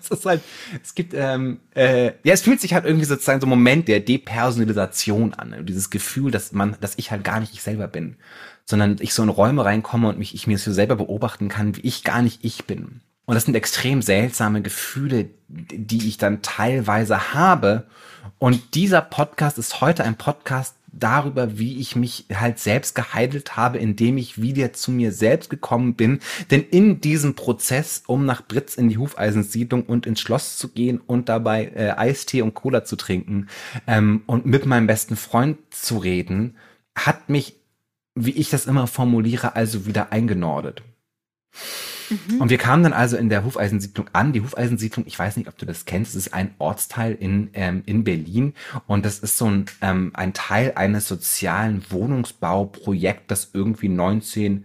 es 0.01 0.11
ist 0.11 0.27
halt, 0.27 0.43
es 0.83 0.95
gibt, 0.95 1.15
ähm, 1.15 1.61
äh, 1.75 2.13
ja, 2.23 2.35
es 2.35 2.43
fühlt 2.43 2.61
sich 2.61 2.75
halt 2.75 2.85
irgendwie 2.85 3.05
sozusagen 3.05 3.41
so 3.41 3.47
ein 3.47 3.51
Moment 3.51 3.89
der 3.89 4.01
Depersonalisation 4.01 5.35
an. 5.35 5.51
Ne? 5.51 5.65
Dieses 5.65 5.91
Gefühl, 5.91 6.31
dass 6.31 6.53
man, 6.53 6.77
dass 6.81 6.95
ich 6.97 7.11
halt 7.11 7.25
gar 7.25 7.41
nicht 7.41 7.53
ich 7.53 7.63
selber 7.63 7.89
bin, 7.89 8.17
sondern 8.65 8.97
ich 9.01 9.15
so 9.15 9.23
in 9.23 9.29
Räume 9.29 9.65
reinkomme 9.65 10.09
und 10.09 10.19
mich, 10.19 10.35
ich 10.35 10.47
mir 10.47 10.59
so 10.59 10.73
selber 10.73 10.97
beobachten 10.97 11.49
kann, 11.49 11.77
wie 11.77 11.83
ich 11.83 12.05
gar 12.05 12.23
nicht 12.23 12.45
ich 12.45 12.65
bin. 12.65 13.01
Und 13.25 13.35
das 13.35 13.45
sind 13.45 13.55
extrem 13.55 14.01
seltsame 14.01 14.63
Gefühle, 14.63 15.29
die 15.49 16.09
ich 16.09 16.17
dann 16.17 16.41
teilweise 16.41 17.35
habe. 17.35 17.87
Und 18.39 18.75
dieser 18.75 19.03
Podcast 19.03 19.59
ist 19.59 19.83
heute 19.83 20.05
ein 20.05 20.17
Podcast 20.17 20.78
darüber, 20.93 21.59
wie 21.59 21.79
ich 21.79 21.97
mich 21.97 22.27
halt 22.33 22.59
selbst 22.59 22.95
geheidelt 22.95 23.57
habe, 23.57 23.79
indem 23.79 24.19
ich 24.19 24.41
wieder 24.41 24.73
zu 24.73 24.91
mir 24.91 25.13
selbst 25.13 25.51
gekommen 25.51 25.95
bin. 25.95 26.21
Denn 26.51 26.63
in 26.63 27.01
diesem 27.01 27.35
Prozess, 27.35 28.03
um 28.07 28.25
nach 28.25 28.47
Britz 28.47 28.77
in 28.77 28.89
die 28.89 28.99
Hufeisensiedlung 28.99 29.85
und 29.85 30.07
ins 30.07 30.21
Schloss 30.21 30.57
zu 30.57 30.69
gehen 30.69 31.01
und 31.01 31.29
dabei 31.29 31.67
äh, 31.75 31.91
Eistee 31.97 32.43
und 32.43 32.55
Cola 32.55 32.85
zu 32.85 32.97
trinken 32.97 33.49
ähm, 33.87 34.23
und 34.27 34.47
mit 34.47 34.67
meinem 34.67 34.87
besten 34.87 35.17
Freund 35.17 35.59
zu 35.71 35.99
reden, 35.99 36.57
hat 36.95 37.29
mich, 37.29 37.57
wie 38.15 38.33
ich 38.33 38.51
das 38.51 38.67
immer 38.67 38.87
formuliere, 38.87 39.57
also 39.57 39.87
wieder 39.87 40.13
eingenordet. 40.13 40.83
Mhm. 42.11 42.41
Und 42.41 42.51
wir 42.51 42.59
kamen 42.59 42.83
dann 42.83 42.93
also 42.93 43.17
in 43.17 43.29
der 43.29 43.45
Hufeisensiedlung 43.45 44.09
an. 44.13 44.33
Die 44.33 44.43
Hufeisensiedlung, 44.43 45.07
ich 45.07 45.19
weiß 45.19 45.37
nicht, 45.37 45.49
ob 45.49 45.59
du 45.59 45.67
das 45.67 45.85
kennst, 45.85 46.17
ist 46.17 46.35
ein 46.35 46.55
Ortsteil 46.59 47.15
in, 47.15 47.51
ähm, 47.55 47.83
in 47.87 48.05
Berlin 48.05 48.55
und 48.87 49.05
das 49.05 49.19
ist 49.19 49.39
so 49.39 49.47
ein, 49.47 49.67
ähm, 49.81 50.11
ein 50.15 50.33
Teil 50.33 50.73
eines 50.75 51.09
sozialen 51.09 51.85
Wohnungsbauprojekts, 51.91 53.25
das 53.27 53.51
irgendwie 53.53 53.89
19 53.89 54.65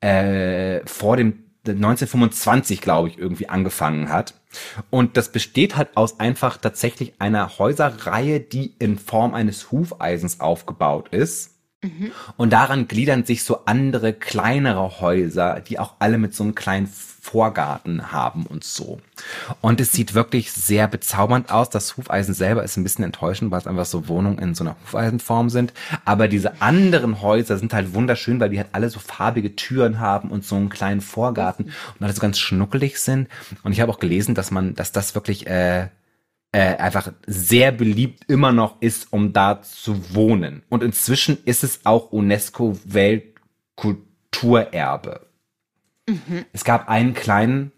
äh, 0.00 0.80
vor 0.86 1.16
dem 1.16 1.42
1925, 1.64 2.80
glaube 2.80 3.08
ich, 3.08 3.18
irgendwie 3.18 3.48
angefangen 3.48 4.08
hat. 4.08 4.34
Und 4.90 5.16
das 5.16 5.30
besteht 5.30 5.76
halt 5.76 5.96
aus 5.96 6.20
einfach 6.20 6.56
tatsächlich 6.56 7.14
einer 7.18 7.58
Häuserreihe, 7.58 8.40
die 8.40 8.74
in 8.78 8.98
Form 8.98 9.34
eines 9.34 9.70
Hufeisens 9.70 10.40
aufgebaut 10.40 11.08
ist. 11.10 11.51
Mhm. 11.82 12.12
Und 12.36 12.52
daran 12.52 12.86
gliedern 12.86 13.24
sich 13.24 13.42
so 13.44 13.64
andere 13.64 14.12
kleinere 14.12 15.00
Häuser, 15.00 15.60
die 15.60 15.78
auch 15.78 15.94
alle 15.98 16.16
mit 16.16 16.34
so 16.34 16.44
einem 16.44 16.54
kleinen 16.54 16.86
Vorgarten 16.86 18.10
haben 18.10 18.46
und 18.46 18.64
so. 18.64 19.00
Und 19.60 19.80
es 19.80 19.92
sieht 19.92 20.14
wirklich 20.14 20.52
sehr 20.52 20.88
bezaubernd 20.88 21.50
aus. 21.52 21.70
Das 21.70 21.96
Hufeisen 21.96 22.34
selber 22.34 22.64
ist 22.64 22.76
ein 22.76 22.82
bisschen 22.82 23.04
enttäuschend, 23.04 23.50
weil 23.50 23.60
es 23.60 23.66
einfach 23.66 23.84
so 23.84 24.08
Wohnungen 24.08 24.38
in 24.38 24.54
so 24.54 24.64
einer 24.64 24.76
Hufeisenform 24.82 25.48
sind. 25.48 25.72
Aber 26.04 26.26
diese 26.26 26.60
anderen 26.60 27.22
Häuser 27.22 27.58
sind 27.58 27.74
halt 27.74 27.94
wunderschön, 27.94 28.40
weil 28.40 28.50
die 28.50 28.58
halt 28.58 28.70
alle 28.72 28.90
so 28.90 28.98
farbige 28.98 29.54
Türen 29.54 30.00
haben 30.00 30.30
und 30.30 30.44
so 30.44 30.56
einen 30.56 30.68
kleinen 30.68 31.00
Vorgarten 31.00 31.66
und 31.66 32.04
alle 32.04 32.12
so 32.12 32.20
ganz 32.20 32.40
schnuckelig 32.40 32.98
sind. 32.98 33.28
Und 33.62 33.72
ich 33.72 33.80
habe 33.80 33.92
auch 33.92 34.00
gelesen, 34.00 34.34
dass 34.34 34.50
man, 34.50 34.74
dass 34.74 34.90
das 34.90 35.14
wirklich 35.14 35.46
äh, 35.46 35.88
äh, 36.52 36.76
einfach 36.76 37.12
sehr 37.26 37.72
beliebt 37.72 38.24
immer 38.28 38.52
noch 38.52 38.80
ist, 38.80 39.12
um 39.12 39.32
da 39.32 39.62
zu 39.62 40.14
wohnen. 40.14 40.62
Und 40.68 40.82
inzwischen 40.82 41.38
ist 41.44 41.64
es 41.64 41.80
auch 41.84 42.12
UNESCO 42.12 42.78
Weltkulturerbe. 42.84 45.26
Mhm. 46.08 46.44
Es 46.52 46.64
gab 46.64 46.88
einen 46.88 47.14
kleinen 47.14 47.72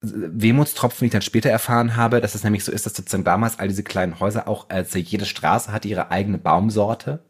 Wehmutstropfen, 0.00 1.00
den 1.00 1.06
ich 1.06 1.12
dann 1.12 1.22
später 1.22 1.50
erfahren 1.50 1.96
habe, 1.96 2.20
dass 2.20 2.34
es 2.34 2.44
nämlich 2.44 2.62
so 2.62 2.70
ist, 2.70 2.86
dass 2.86 2.94
sozusagen 2.94 3.24
damals 3.24 3.58
all 3.58 3.68
diese 3.68 3.82
kleinen 3.82 4.20
Häuser 4.20 4.46
auch, 4.46 4.66
also 4.68 4.98
jede 4.98 5.24
Straße 5.24 5.72
hatte 5.72 5.88
ihre 5.88 6.10
eigene 6.10 6.38
Baumsorte. 6.38 7.24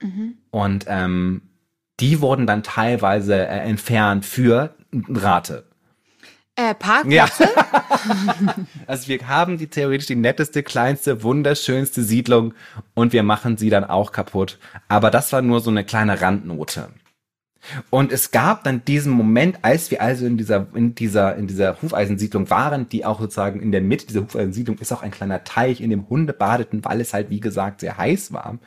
Mhm. 0.00 0.38
Und 0.50 0.86
ähm, 0.88 1.42
die 2.00 2.20
wurden 2.20 2.46
dann 2.46 2.62
teilweise 2.62 3.34
äh, 3.34 3.60
entfernt 3.60 4.24
für 4.24 4.74
Rate. 4.92 5.64
Äh, 6.58 6.74
Parkplätze? 6.74 7.44
Ja. 7.44 8.54
also 8.88 9.06
wir 9.06 9.28
haben 9.28 9.58
die 9.58 9.68
theoretisch 9.68 10.08
die 10.08 10.16
netteste, 10.16 10.64
kleinste, 10.64 11.22
wunderschönste 11.22 12.02
Siedlung 12.02 12.52
und 12.94 13.12
wir 13.12 13.22
machen 13.22 13.56
sie 13.56 13.70
dann 13.70 13.84
auch 13.84 14.10
kaputt. 14.10 14.58
Aber 14.88 15.12
das 15.12 15.32
war 15.32 15.40
nur 15.40 15.60
so 15.60 15.70
eine 15.70 15.84
kleine 15.84 16.20
Randnote. 16.20 16.88
Und 17.90 18.12
es 18.12 18.30
gab 18.30 18.64
dann 18.64 18.84
diesen 18.84 19.12
Moment, 19.12 19.58
als 19.62 19.90
wir 19.90 20.02
also 20.02 20.26
in 20.26 20.36
dieser, 20.36 20.66
in 20.74 20.94
dieser, 20.94 21.36
in 21.36 21.46
dieser 21.46 21.80
Hufeisensiedlung 21.80 22.50
waren, 22.50 22.88
die 22.88 23.04
auch 23.04 23.20
sozusagen 23.20 23.60
in 23.60 23.72
der 23.72 23.80
Mitte 23.80 24.06
dieser 24.06 24.22
Hufeisensiedlung 24.22 24.78
ist 24.78 24.92
auch 24.92 25.02
ein 25.02 25.10
kleiner 25.10 25.44
Teich, 25.44 25.80
in 25.80 25.90
dem 25.90 26.08
Hunde 26.08 26.32
badeten, 26.32 26.84
weil 26.84 27.00
es 27.00 27.14
halt, 27.14 27.30
wie 27.30 27.40
gesagt, 27.40 27.80
sehr 27.80 27.98
heiß 27.98 28.32
war. 28.32 28.58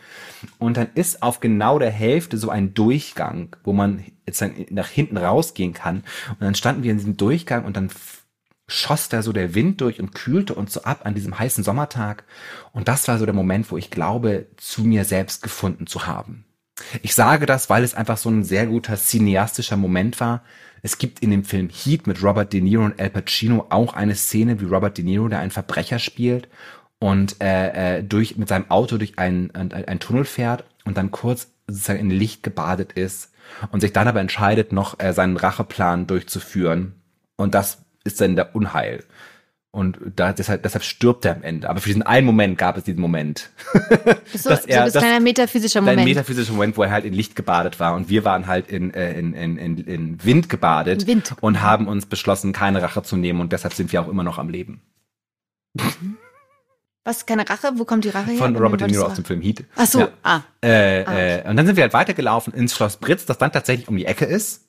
Und 0.60 0.78
dann 0.78 0.88
ist 0.96 1.24
auf 1.24 1.40
genau 1.40 1.80
der 1.80 1.92
Hälfte 1.92 2.38
so 2.38 2.50
ein 2.50 2.74
Durchgang, 2.74 3.56
wo 3.64 3.74
man 3.74 4.04
jetzt 4.26 4.42
dann 4.42 4.54
nach 4.70 4.88
hinten 4.88 5.18
rausgehen 5.18 5.74
kann. 5.74 6.04
Und 6.30 6.42
dann 6.42 6.56
standen 6.56 6.84
wir 6.84 6.92
in 6.92 6.98
diesem 6.98 7.18
Durchgang 7.18 7.66
und 7.66 7.78
dann 7.78 7.90
schoss 8.68 9.10
da 9.10 9.22
so 9.22 9.34
der 9.34 9.54
Wind 9.54 9.82
durch 9.82 10.00
und 10.00 10.14
kühlte 10.14 10.56
uns 10.56 10.74
so 10.74 10.84
ab 10.84 11.02
an 11.04 11.14
diesem 11.14 11.38
heißen 11.38 11.64
Sommertag. 11.64 12.24
Und 12.72 12.88
das 12.88 13.08
war 13.08 13.18
so 13.18 13.26
der 13.26 13.36
Moment, 13.36 13.72
wo 13.72 13.78
ich 13.78 13.92
glaube, 13.92 14.48
zu 14.58 14.84
mir 14.84 15.06
selbst 15.06 15.44
gefunden 15.44 15.88
zu 15.88 16.08
haben. 16.08 16.46
Ich 17.02 17.16
sage 17.16 17.46
das, 17.46 17.70
weil 17.70 17.84
es 17.84 17.94
einfach 17.94 18.18
so 18.18 18.30
ein 18.30 18.44
sehr 18.44 18.68
guter 18.68 18.96
cineastischer 18.96 19.78
Moment 19.78 20.20
war. 20.20 20.44
Es 20.82 20.98
gibt 20.98 21.20
in 21.20 21.30
dem 21.30 21.44
Film 21.44 21.70
Heat 21.70 22.08
mit 22.08 22.24
Robert 22.24 22.54
De 22.54 22.62
Niro 22.62 22.84
und 22.84 23.00
Al 23.00 23.10
Pacino 23.10 23.68
auch 23.70 23.94
eine 23.94 24.16
Szene, 24.16 24.60
wie 24.60 24.66
Robert 24.66 24.98
De 24.98 25.06
Niro, 25.06 25.28
der 25.28 25.40
einen 25.40 25.52
Verbrecher 25.52 26.00
spielt 26.00 26.48
und 27.00 27.42
äh, 27.42 27.98
äh, 27.98 28.04
durch 28.04 28.38
mit 28.38 28.48
seinem 28.48 28.70
Auto 28.70 28.98
durch 28.98 29.18
einen, 29.18 29.52
einen, 29.56 29.72
einen 29.72 30.00
Tunnel 30.00 30.26
fährt 30.26 30.64
und 30.86 30.98
dann 30.98 31.12
kurz 31.12 31.52
sozusagen 31.68 32.00
in 32.00 32.10
Licht 32.12 32.44
gebadet 32.44 32.94
ist 32.94 33.32
und 33.72 33.82
sich 33.82 33.94
dann 33.94 34.08
aber 34.08 34.20
entscheidet, 34.20 34.72
noch 34.72 35.00
äh, 35.00 35.14
seinen 35.14 35.38
Racheplan 35.38 36.08
durchzuführen. 36.08 37.02
Und 37.38 37.56
das 37.56 37.80
ist 38.04 38.22
dann 38.22 38.36
der 38.36 38.56
Unheil. 38.56 39.04
Und 39.74 40.00
da, 40.18 40.34
deshalb, 40.34 40.64
deshalb 40.64 40.84
stirbt 40.84 41.24
er 41.24 41.34
am 41.36 41.44
Ende. 41.44 41.70
Aber 41.70 41.80
für 41.80 41.88
diesen 41.88 42.04
einen 42.04 42.26
Moment 42.26 42.58
gab 42.58 42.78
es 42.78 42.84
diesen 42.84 43.00
Moment. 43.00 43.50
So, 44.34 44.50
dass 44.50 44.66
er, 44.66 44.90
so 44.90 45.00
ein 45.00 45.04
kleiner 45.04 45.20
metaphysischer 45.20 45.82
Moment. 45.82 46.00
Ein 46.00 46.06
metaphysischer 46.06 46.54
Moment, 46.54 46.78
wo 46.78 46.84
er 46.84 46.92
halt 46.92 47.06
in 47.06 47.14
Licht 47.14 47.36
gebadet 47.36 47.80
war. 47.80 47.96
Und 47.96 48.10
wir 48.10 48.26
waren 48.26 48.48
halt 48.48 48.70
in, 48.70 48.94
äh, 48.94 49.18
in, 49.18 49.34
in, 49.34 49.58
in, 49.58 49.78
in 49.78 50.24
Wind 50.24 50.50
gebadet. 50.50 51.08
Wind. 51.08 51.36
Und 51.42 51.62
haben 51.62 51.88
uns 51.88 52.06
beschlossen, 52.06 52.52
keine 52.54 52.82
Rache 52.82 53.04
zu 53.04 53.16
nehmen. 53.16 53.40
Und 53.40 53.54
deshalb 53.54 53.74
sind 53.74 53.92
wir 53.92 54.02
auch 54.02 54.08
immer 54.08 54.24
noch 54.24 54.40
am 54.40 54.50
Leben. 54.50 54.82
Was, 57.04 57.26
keine 57.26 57.50
Rache? 57.50 57.72
Wo 57.76 57.86
kommt 57.86 58.04
die 58.06 58.10
Rache 58.10 58.32
her? 58.32 58.38
Von 58.38 58.56
Robert 58.56 58.82
De 58.82 58.88
Niro 58.90 59.06
aus 59.06 59.16
dem 59.16 59.26
Film 59.26 59.42
Heat. 59.42 59.64
Ach 59.76 59.88
so, 59.88 60.00
ja. 60.02 60.10
ah. 60.24 60.42
Äh, 60.62 61.04
Ah, 61.04 61.18
äh, 61.18 61.50
und 61.50 61.58
dann 61.58 61.66
sind 61.66 61.76
wir 61.76 61.84
halt 61.84 61.94
weitergelaufen 61.94 62.54
ins 62.54 62.76
Schloss 62.76 62.98
Britz, 62.98 63.26
das 63.26 63.38
dann 63.38 63.52
tatsächlich 63.52 63.88
um 63.88 63.98
die 63.98 64.06
Ecke 64.06 64.26
ist. 64.26 64.68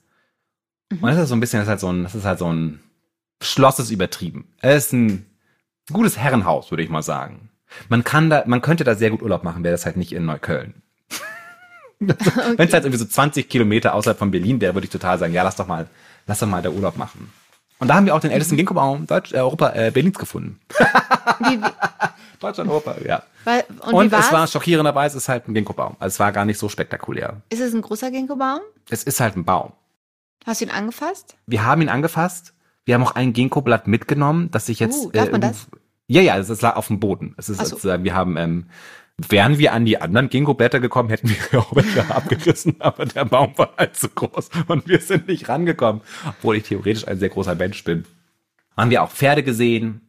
Und 0.90 1.02
das 1.02 1.18
ist 1.18 1.28
so 1.28 1.34
ein 1.34 1.40
bisschen, 1.40 1.58
das 1.58 1.66
ist 1.66 1.70
halt 1.70 1.80
so 1.80 1.92
ein, 1.92 2.02
das 2.04 2.14
ist 2.14 2.24
halt 2.24 2.38
so 2.38 2.52
ein 2.52 2.80
Schloss 3.42 3.78
ist 3.78 3.90
übertrieben. 3.90 4.46
Es 4.60 4.86
ist 4.86 4.92
ein 4.92 5.26
gutes 5.92 6.16
Herrenhaus, 6.16 6.70
würde 6.70 6.82
ich 6.82 6.90
mal 6.90 7.02
sagen. 7.02 7.50
Man 7.88 8.04
kann 8.04 8.30
da, 8.30 8.44
man 8.46 8.62
könnte 8.62 8.84
da 8.84 8.94
sehr 8.94 9.10
gut 9.10 9.22
Urlaub 9.22 9.44
machen, 9.44 9.64
wäre 9.64 9.72
das 9.72 9.86
halt 9.86 9.96
nicht 9.96 10.12
in 10.12 10.26
Neukölln. 10.26 10.74
Wenn 11.98 12.16
es 12.18 12.72
halt 12.72 12.84
irgendwie 12.84 12.98
so 12.98 13.04
20 13.04 13.48
Kilometer 13.48 13.94
außerhalb 13.94 14.18
von 14.18 14.30
Berlin 14.30 14.60
wäre, 14.60 14.74
würde 14.74 14.86
ich 14.86 14.90
total 14.90 15.18
sagen, 15.18 15.32
ja, 15.32 15.42
lass 15.42 15.56
doch 15.56 15.66
mal, 15.66 15.86
lass 16.26 16.40
doch 16.40 16.46
mal 16.46 16.62
da 16.62 16.70
Urlaub 16.70 16.96
machen. 16.96 17.32
Und 17.78 17.88
da 17.88 17.94
haben 17.94 18.06
wir 18.06 18.14
auch 18.14 18.20
den 18.20 18.30
ältesten 18.30 18.56
Ginkgo-Baum 18.56 19.06
Deutsch, 19.06 19.32
äh, 19.32 19.38
Europa, 19.38 19.72
äh, 19.74 19.90
Berlins 19.90 20.18
gefunden. 20.18 20.60
Wie, 21.40 21.60
wie, 21.60 21.70
Deutschland, 22.40 22.70
Europa, 22.70 22.96
ja. 23.04 23.22
weil, 23.44 23.64
und, 23.86 23.94
Und, 23.94 24.12
es 24.12 24.32
war 24.32 24.46
schockierenderweise, 24.46 25.16
es 25.16 25.24
ist 25.24 25.28
halt 25.28 25.48
ein 25.48 25.54
Ginkgo-Baum. 25.54 25.96
Also 25.98 26.14
es 26.14 26.20
war 26.20 26.32
gar 26.32 26.44
nicht 26.44 26.58
so 26.58 26.68
spektakulär. 26.68 27.40
Ist 27.50 27.60
es 27.60 27.74
ein 27.74 27.82
großer 27.82 28.10
Ginkgo-Baum? 28.10 28.60
Es 28.88 29.02
ist 29.02 29.20
halt 29.20 29.36
ein 29.36 29.44
Baum. 29.44 29.72
Hast 30.44 30.60
du 30.60 30.66
ihn 30.66 30.70
angefasst? 30.70 31.36
Wir 31.46 31.64
haben 31.64 31.82
ihn 31.82 31.88
angefasst. 31.88 32.52
Wir 32.84 32.94
haben 32.94 33.04
auch 33.04 33.14
ein 33.14 33.32
Ginkgo-Blatt 33.32 33.86
mitgenommen, 33.86 34.50
das 34.50 34.68
ich 34.68 34.80
jetzt. 34.80 35.06
Uh, 35.06 35.10
darf 35.10 35.30
man 35.30 35.42
äh, 35.42 35.48
das? 35.48 35.68
Ja, 36.08 36.20
ja, 36.20 36.38
es 36.38 36.60
lag 36.60 36.76
auf 36.76 36.88
dem 36.88 37.00
Boden. 37.00 37.34
Es 37.36 37.48
ist 37.48 37.58
so. 37.58 37.64
sozusagen, 37.64 38.04
wir 38.04 38.14
haben, 38.14 38.36
ähm, 38.36 38.66
wären 39.16 39.58
wir 39.58 39.72
an 39.72 39.84
die 39.84 40.00
anderen 40.00 40.28
Ginkgo-Blätter 40.28 40.80
gekommen, 40.80 41.08
hätten 41.08 41.30
wir 41.30 41.36
auch 41.60 41.74
welche 41.74 42.14
abgerissen, 42.14 42.76
aber 42.80 43.06
der 43.06 43.24
Baum 43.24 43.56
war 43.56 43.74
halt 43.76 43.96
zu 43.96 44.08
groß 44.08 44.50
und 44.68 44.88
wir 44.88 45.00
sind 45.00 45.28
nicht 45.28 45.48
rangekommen, 45.48 46.02
obwohl 46.26 46.56
ich 46.56 46.64
theoretisch 46.64 47.06
ein 47.06 47.18
sehr 47.18 47.28
großer 47.28 47.54
Mensch 47.54 47.84
bin. 47.84 48.04
Haben 48.76 48.90
wir 48.90 49.02
auch 49.02 49.10
Pferde 49.10 49.42
gesehen 49.42 50.08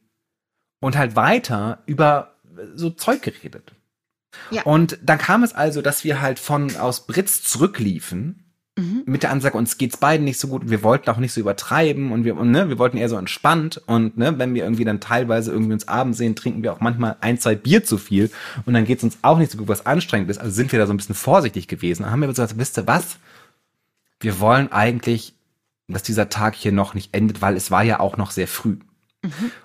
und 0.80 0.98
halt 0.98 1.16
weiter 1.16 1.84
über 1.86 2.36
so 2.76 2.90
Zeug 2.90 3.22
geredet. 3.22 3.74
Ja. 4.52 4.64
Und 4.64 4.98
dann 5.04 5.20
kam 5.20 5.44
es 5.44 5.54
also, 5.54 5.82
dass 5.82 6.04
wir 6.04 6.22
halt 6.22 6.40
von 6.40 6.76
aus 6.78 7.06
Britz 7.06 7.44
zurückliefen 7.44 8.43
Mhm. 8.76 9.04
mit 9.06 9.22
der 9.22 9.30
Ansage, 9.30 9.56
uns 9.56 9.78
geht's 9.78 9.98
beiden 9.98 10.26
nicht 10.26 10.40
so 10.40 10.48
gut 10.48 10.64
und 10.64 10.72
wir 10.72 10.82
wollten 10.82 11.08
auch 11.12 11.18
nicht 11.18 11.32
so 11.32 11.40
übertreiben 11.40 12.12
und 12.12 12.26
wir, 12.26 12.36
und, 12.36 12.50
ne, 12.50 12.70
wir 12.70 12.80
wollten 12.80 12.98
eher 12.98 13.08
so 13.08 13.18
entspannt 13.18 13.80
und 13.86 14.18
ne, 14.18 14.40
wenn 14.40 14.56
wir 14.56 14.64
irgendwie 14.64 14.84
dann 14.84 15.00
teilweise 15.00 15.52
irgendwie 15.52 15.74
uns 15.74 15.88
abends 15.88 16.18
sehen, 16.18 16.36
trinken 16.36 16.64
wir 16.64 16.74
auch 16.74 16.80
manchmal 16.80 17.16
ein, 17.22 17.38
zwei 17.38 17.54
Bier 17.54 17.84
zu 17.84 18.00
viel 18.00 18.32
und 18.66 18.74
dann 18.74 18.86
geht's 18.86 19.04
uns 19.04 19.20
auch 19.22 19.38
nicht 19.38 19.52
so 19.52 19.60
gut, 19.60 19.68
was 19.68 19.86
anstrengend 19.86 20.32
ist, 20.32 20.40
also 20.40 20.52
sind 20.52 20.72
wir 20.72 20.80
da 20.80 20.88
so 20.88 20.94
ein 20.94 20.98
bisschen 20.98 21.14
vorsichtig 21.14 21.68
gewesen. 21.68 22.02
Dann 22.02 22.12
haben 22.12 22.22
wir 22.22 22.28
gesagt, 22.28 22.58
wisst 22.58 22.80
ihr 22.80 22.88
was? 22.88 23.18
Wir 24.20 24.40
wollen 24.40 24.72
eigentlich, 24.72 25.36
dass 25.88 26.02
dieser 26.02 26.30
Tag 26.30 26.56
hier 26.56 26.72
noch 26.72 26.96
nicht 26.96 27.14
endet, 27.14 27.44
weil 27.44 27.56
es 27.56 27.70
war 27.70 27.84
ja 27.84 28.00
auch 28.00 28.18
noch 28.18 28.32
sehr 28.32 28.48
früh. 28.48 28.78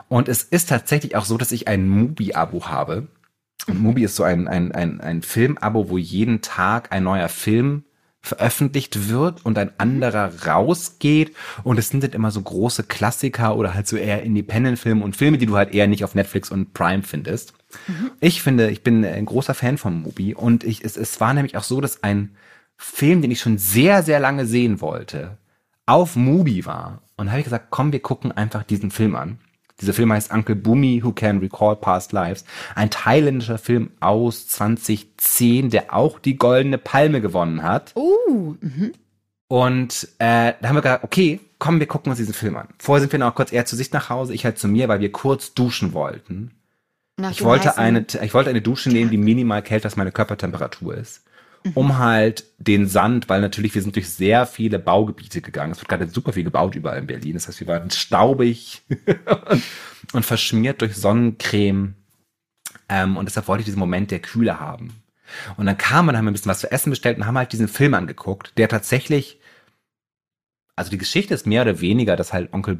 Und 0.08 0.28
es 0.28 0.42
ist 0.42 0.68
tatsächlich 0.68 1.16
auch 1.16 1.24
so, 1.24 1.38
dass 1.38 1.52
ich 1.52 1.66
ein 1.66 1.88
Mubi-Abo 1.88 2.66
habe. 2.66 3.08
Und 3.66 3.80
Mubi 3.80 4.04
ist 4.04 4.16
so 4.16 4.22
ein, 4.22 4.48
ein, 4.48 4.72
ein, 4.72 5.00
ein 5.00 5.22
Film-Abo, 5.22 5.88
wo 5.90 5.98
jeden 5.98 6.42
Tag 6.42 6.92
ein 6.92 7.04
neuer 7.04 7.28
Film 7.28 7.84
veröffentlicht 8.28 9.08
wird 9.08 9.44
und 9.44 9.58
ein 9.58 9.72
anderer 9.78 10.30
rausgeht. 10.46 11.34
Und 11.64 11.78
es 11.78 11.88
sind 11.88 12.04
dann 12.04 12.12
immer 12.12 12.30
so 12.30 12.40
große 12.40 12.84
Klassiker 12.84 13.56
oder 13.56 13.74
halt 13.74 13.88
so 13.88 13.96
eher 13.96 14.22
Independent-Filme 14.22 15.04
und 15.04 15.16
Filme, 15.16 15.38
die 15.38 15.46
du 15.46 15.56
halt 15.56 15.74
eher 15.74 15.86
nicht 15.86 16.04
auf 16.04 16.14
Netflix 16.14 16.50
und 16.50 16.74
Prime 16.74 17.02
findest. 17.02 17.54
Ich 18.20 18.42
finde, 18.42 18.70
ich 18.70 18.82
bin 18.82 19.04
ein 19.04 19.26
großer 19.26 19.54
Fan 19.54 19.78
von 19.78 20.02
Mubi 20.02 20.34
und 20.34 20.64
ich, 20.64 20.84
es, 20.84 20.96
es 20.96 21.20
war 21.20 21.34
nämlich 21.34 21.56
auch 21.56 21.64
so, 21.64 21.80
dass 21.80 22.02
ein 22.02 22.36
Film, 22.76 23.22
den 23.22 23.30
ich 23.30 23.40
schon 23.40 23.58
sehr, 23.58 24.02
sehr 24.02 24.20
lange 24.20 24.46
sehen 24.46 24.80
wollte, 24.80 25.36
auf 25.86 26.16
Mubi 26.16 26.64
war. 26.64 27.02
Und 27.16 27.26
da 27.26 27.32
habe 27.32 27.40
ich 27.40 27.44
gesagt, 27.44 27.66
komm, 27.70 27.92
wir 27.92 28.00
gucken 28.00 28.32
einfach 28.32 28.62
diesen 28.62 28.90
Film 28.90 29.16
an. 29.16 29.38
Dieser 29.80 29.92
Film 29.92 30.12
heißt 30.12 30.32
Uncle 30.32 30.56
Boomy 30.56 31.02
Who 31.04 31.12
Can 31.12 31.38
Recall 31.38 31.76
Past 31.76 32.12
Lives. 32.12 32.44
Ein 32.74 32.90
thailändischer 32.90 33.58
Film 33.58 33.90
aus 34.00 34.48
2010, 34.48 35.70
der 35.70 35.94
auch 35.94 36.18
die 36.18 36.36
Goldene 36.36 36.78
Palme 36.78 37.20
gewonnen 37.20 37.62
hat. 37.62 37.92
Uh, 37.94 38.56
mhm. 38.60 38.92
Und 39.48 40.08
äh, 40.18 40.52
da 40.60 40.68
haben 40.68 40.76
wir 40.76 40.82
gesagt, 40.82 41.04
okay, 41.04 41.40
komm, 41.58 41.80
wir 41.80 41.86
gucken 41.86 42.10
uns 42.10 42.18
diesen 42.18 42.34
Film 42.34 42.56
an. 42.56 42.68
Vorher 42.78 43.00
sind 43.00 43.12
wir 43.12 43.18
noch 43.18 43.34
kurz 43.34 43.52
eher 43.52 43.64
zu 43.64 43.76
sich 43.76 43.92
nach 43.92 44.10
Hause, 44.10 44.34
ich 44.34 44.44
halt 44.44 44.58
zu 44.58 44.68
mir, 44.68 44.88
weil 44.88 45.00
wir 45.00 45.10
kurz 45.12 45.54
duschen 45.54 45.92
wollten. 45.94 46.50
Nach 47.16 47.30
Ich 47.30 47.42
wollte 47.42 47.70
heißen- 47.70 47.76
eine, 47.78 48.06
ich 48.22 48.34
wollte 48.34 48.50
eine 48.50 48.62
Dusche 48.62 48.90
nehmen, 48.90 49.10
die 49.10 49.16
minimal 49.16 49.62
kälter 49.62 49.86
als 49.86 49.96
meine 49.96 50.12
Körpertemperatur 50.12 50.94
ist. 50.96 51.22
Um 51.74 51.98
halt 51.98 52.44
den 52.58 52.86
Sand, 52.86 53.28
weil 53.28 53.40
natürlich 53.40 53.74
wir 53.74 53.82
sind 53.82 53.96
durch 53.96 54.08
sehr 54.08 54.46
viele 54.46 54.78
Baugebiete 54.78 55.40
gegangen. 55.40 55.72
Es 55.72 55.78
wird 55.78 55.88
gerade 55.88 56.08
super 56.08 56.32
viel 56.32 56.44
gebaut 56.44 56.74
überall 56.74 56.98
in 56.98 57.06
Berlin. 57.06 57.34
Das 57.34 57.48
heißt, 57.48 57.60
wir 57.60 57.66
waren 57.66 57.90
staubig 57.90 58.82
und, 59.50 59.62
und 60.12 60.24
verschmiert 60.24 60.80
durch 60.80 60.96
Sonnencreme. 60.96 61.94
Ähm, 62.88 63.16
und 63.16 63.26
deshalb 63.26 63.48
wollte 63.48 63.62
ich 63.62 63.66
diesen 63.66 63.78
Moment 63.78 64.10
der 64.10 64.20
Kühle 64.20 64.60
haben. 64.60 65.02
Und 65.56 65.66
dann 65.66 65.76
kam 65.76 66.06
man, 66.06 66.16
haben 66.16 66.24
wir 66.24 66.30
ein 66.30 66.34
bisschen 66.34 66.50
was 66.50 66.60
zu 66.60 66.72
essen 66.72 66.90
bestellt 66.90 67.18
und 67.18 67.26
haben 67.26 67.38
halt 67.38 67.52
diesen 67.52 67.68
Film 67.68 67.94
angeguckt, 67.94 68.52
der 68.56 68.68
tatsächlich, 68.68 69.40
also 70.74 70.90
die 70.90 70.98
Geschichte 70.98 71.34
ist 71.34 71.46
mehr 71.46 71.62
oder 71.62 71.80
weniger, 71.80 72.16
dass 72.16 72.32
halt 72.32 72.52
Onkel 72.52 72.76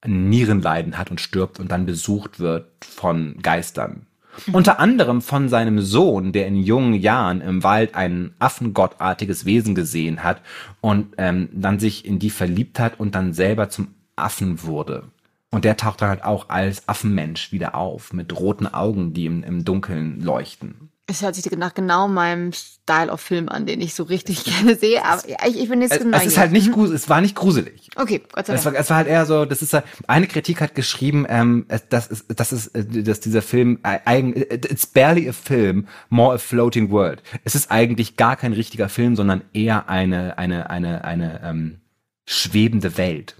ein 0.00 0.28
Nierenleiden 0.28 0.96
hat 0.96 1.10
und 1.10 1.20
stirbt 1.20 1.58
und 1.60 1.70
dann 1.70 1.86
besucht 1.86 2.40
wird 2.40 2.84
von 2.84 3.38
Geistern. 3.42 4.07
Unter 4.52 4.78
anderem 4.80 5.20
von 5.22 5.48
seinem 5.48 5.80
Sohn, 5.80 6.32
der 6.32 6.46
in 6.46 6.56
jungen 6.56 6.94
Jahren 6.94 7.40
im 7.40 7.62
Wald 7.62 7.94
ein 7.94 8.34
affengottartiges 8.38 9.44
Wesen 9.44 9.74
gesehen 9.74 10.22
hat 10.22 10.42
und 10.80 11.14
ähm, 11.18 11.48
dann 11.52 11.78
sich 11.78 12.04
in 12.04 12.18
die 12.18 12.30
verliebt 12.30 12.78
hat 12.78 13.00
und 13.00 13.14
dann 13.14 13.32
selber 13.32 13.68
zum 13.68 13.88
Affen 14.16 14.62
wurde. 14.62 15.04
Und 15.50 15.64
der 15.64 15.76
taucht 15.76 16.02
dann 16.02 16.10
halt 16.10 16.24
auch 16.24 16.50
als 16.50 16.88
Affenmensch 16.88 17.52
wieder 17.52 17.74
auf, 17.74 18.12
mit 18.12 18.38
roten 18.38 18.66
Augen, 18.66 19.14
die 19.14 19.26
im, 19.26 19.42
im 19.42 19.64
Dunkeln 19.64 20.20
leuchten. 20.20 20.90
Es 21.10 21.22
hört 21.22 21.34
sich 21.34 21.50
nach 21.52 21.72
genau 21.72 22.06
meinem 22.06 22.52
Style 22.52 23.10
of 23.10 23.22
Film 23.22 23.48
an, 23.48 23.64
den 23.64 23.80
ich 23.80 23.94
so 23.94 24.02
richtig 24.02 24.44
gerne 24.44 24.76
sehe. 24.76 25.02
Aber 25.02 25.22
ich, 25.46 25.58
ich 25.58 25.68
bin 25.70 25.80
jetzt 25.80 25.92
Es, 25.96 26.04
es 26.04 26.26
ist 26.26 26.36
halt 26.38 26.52
nicht 26.52 26.70
gruselig, 26.70 27.00
es 27.02 27.08
war 27.08 27.22
nicht 27.22 27.34
gruselig. 27.34 27.88
Okay, 27.96 28.22
Gott 28.30 28.44
sei 28.46 28.52
Es 28.54 28.62
Dank. 28.64 28.74
war, 28.74 28.80
es 28.82 28.90
war 28.90 28.96
halt 28.98 29.08
eher 29.08 29.24
so, 29.24 29.46
das 29.46 29.62
ist 29.62 29.72
halt- 29.72 29.84
eine 30.06 30.26
Kritik 30.26 30.60
hat 30.60 30.74
geschrieben, 30.74 31.24
ähm, 31.26 31.64
es- 31.68 31.88
dass, 31.88 32.10
es- 32.10 32.26
dass, 32.26 32.52
es, 32.52 32.66
äh, 32.68 32.84
dass 33.02 33.20
dieser 33.20 33.40
Film 33.40 33.78
äh, 33.84 34.00
eigen, 34.04 34.34
äh, 34.36 34.54
it's 34.56 34.86
barely 34.86 35.26
a 35.28 35.32
film, 35.32 35.88
more 36.10 36.34
a 36.34 36.38
floating 36.38 36.90
world. 36.90 37.22
Es 37.42 37.54
ist 37.54 37.70
eigentlich 37.70 38.16
gar 38.18 38.36
kein 38.36 38.52
richtiger 38.52 38.90
Film, 38.90 39.16
sondern 39.16 39.42
eher 39.54 39.88
eine 39.88 40.36
eine 40.36 40.68
eine 40.68 41.04
eine 41.04 41.40
ähm, 41.42 41.80
schwebende 42.26 42.98
Welt. 42.98 43.36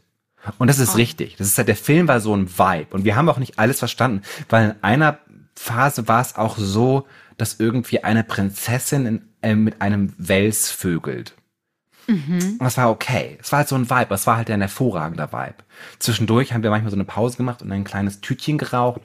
Und 0.58 0.68
das 0.68 0.78
ist 0.78 0.96
richtig. 0.96 1.36
Das 1.36 1.46
ist 1.48 1.58
halt 1.58 1.68
der 1.68 1.76
Film 1.76 2.08
war 2.08 2.20
so 2.20 2.34
ein 2.34 2.48
Vibe 2.48 2.86
und 2.92 3.04
wir 3.04 3.16
haben 3.16 3.28
auch 3.28 3.38
nicht 3.38 3.58
alles 3.58 3.78
verstanden, 3.78 4.22
weil 4.48 4.70
in 4.70 4.74
einer 4.82 5.18
Phase 5.54 6.08
war 6.08 6.22
es 6.22 6.36
auch 6.36 6.56
so, 6.56 7.06
dass 7.38 7.58
irgendwie 7.58 8.04
eine 8.04 8.22
Prinzessin 8.24 9.06
in, 9.06 9.28
äh, 9.40 9.54
mit 9.54 9.80
einem 9.80 10.12
Wels 10.18 10.70
vögelt. 10.70 11.34
Und 12.06 12.58
das 12.60 12.78
war 12.78 12.90
okay. 12.90 13.36
Es 13.38 13.52
war 13.52 13.58
halt 13.58 13.68
so 13.68 13.74
ein 13.76 13.90
Vibe. 13.90 14.14
Es 14.14 14.26
war 14.26 14.38
halt 14.38 14.50
ein 14.50 14.60
hervorragender 14.62 15.30
Vibe. 15.30 15.56
Zwischendurch 15.98 16.54
haben 16.54 16.62
wir 16.62 16.70
manchmal 16.70 16.90
so 16.90 16.96
eine 16.96 17.04
Pause 17.04 17.36
gemacht 17.36 17.60
und 17.60 17.70
ein 17.70 17.84
kleines 17.84 18.22
Tütchen 18.22 18.56
geraucht. 18.56 19.02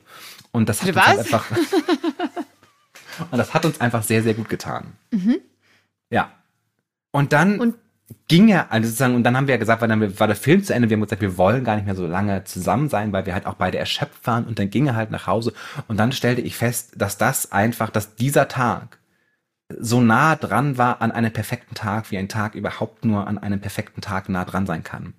Und 0.52 0.70
das 0.70 0.80
hat 0.82 0.86
Bitte 0.86 1.00
uns 1.00 1.06
halt 1.08 1.18
was? 1.18 1.26
einfach. 1.26 1.46
und 3.30 3.38
das 3.38 3.52
hat 3.52 3.66
uns 3.66 3.78
einfach 3.80 4.02
sehr, 4.02 4.22
sehr 4.22 4.32
gut 4.32 4.48
getan. 4.48 4.92
Ja. 6.08 6.32
Und 7.10 7.32
dann 7.34 7.60
Und- 7.60 7.74
ging 8.28 8.48
er, 8.48 8.72
also 8.72 8.86
sozusagen, 8.88 9.14
und 9.14 9.24
dann 9.24 9.36
haben 9.36 9.46
wir 9.46 9.54
ja 9.54 9.58
gesagt, 9.58 9.80
weil 9.80 9.88
dann 9.88 10.18
war 10.18 10.26
der 10.26 10.36
Film 10.36 10.62
zu 10.62 10.74
Ende, 10.74 10.88
wir 10.88 10.96
haben 10.96 11.02
gesagt, 11.02 11.22
wir 11.22 11.36
wollen 11.36 11.64
gar 11.64 11.76
nicht 11.76 11.84
mehr 11.86 11.94
so 11.94 12.06
lange 12.06 12.44
zusammen 12.44 12.88
sein, 12.88 13.12
weil 13.12 13.26
wir 13.26 13.34
halt 13.34 13.46
auch 13.46 13.54
beide 13.54 13.78
erschöpft 13.78 14.26
waren 14.26 14.44
und 14.44 14.58
dann 14.58 14.70
ging 14.70 14.86
er 14.86 14.96
halt 14.96 15.10
nach 15.10 15.26
Hause 15.26 15.52
und 15.88 15.98
dann 15.98 16.12
stellte 16.12 16.40
ich 16.40 16.56
fest, 16.56 16.94
dass 16.96 17.18
das 17.18 17.52
einfach, 17.52 17.90
dass 17.90 18.16
dieser 18.16 18.48
Tag 18.48 18.98
so 19.78 20.00
nah 20.00 20.36
dran 20.36 20.78
war 20.78 21.00
an 21.02 21.12
einem 21.12 21.32
perfekten 21.32 21.74
Tag, 21.74 22.10
wie 22.10 22.18
ein 22.18 22.28
Tag 22.28 22.54
überhaupt 22.54 23.04
nur 23.04 23.26
an 23.26 23.38
einem 23.38 23.60
perfekten 23.60 24.00
Tag 24.00 24.28
nah 24.28 24.44
dran 24.44 24.66
sein 24.66 24.84
kann. 24.84 25.14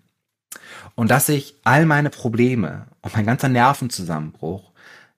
Und 0.95 1.11
dass 1.11 1.29
ich 1.29 1.55
all 1.63 1.85
meine 1.85 2.09
Probleme 2.09 2.87
und 3.01 3.15
mein 3.15 3.25
ganzer 3.25 3.49
Nervenzusammenbruch 3.49 4.71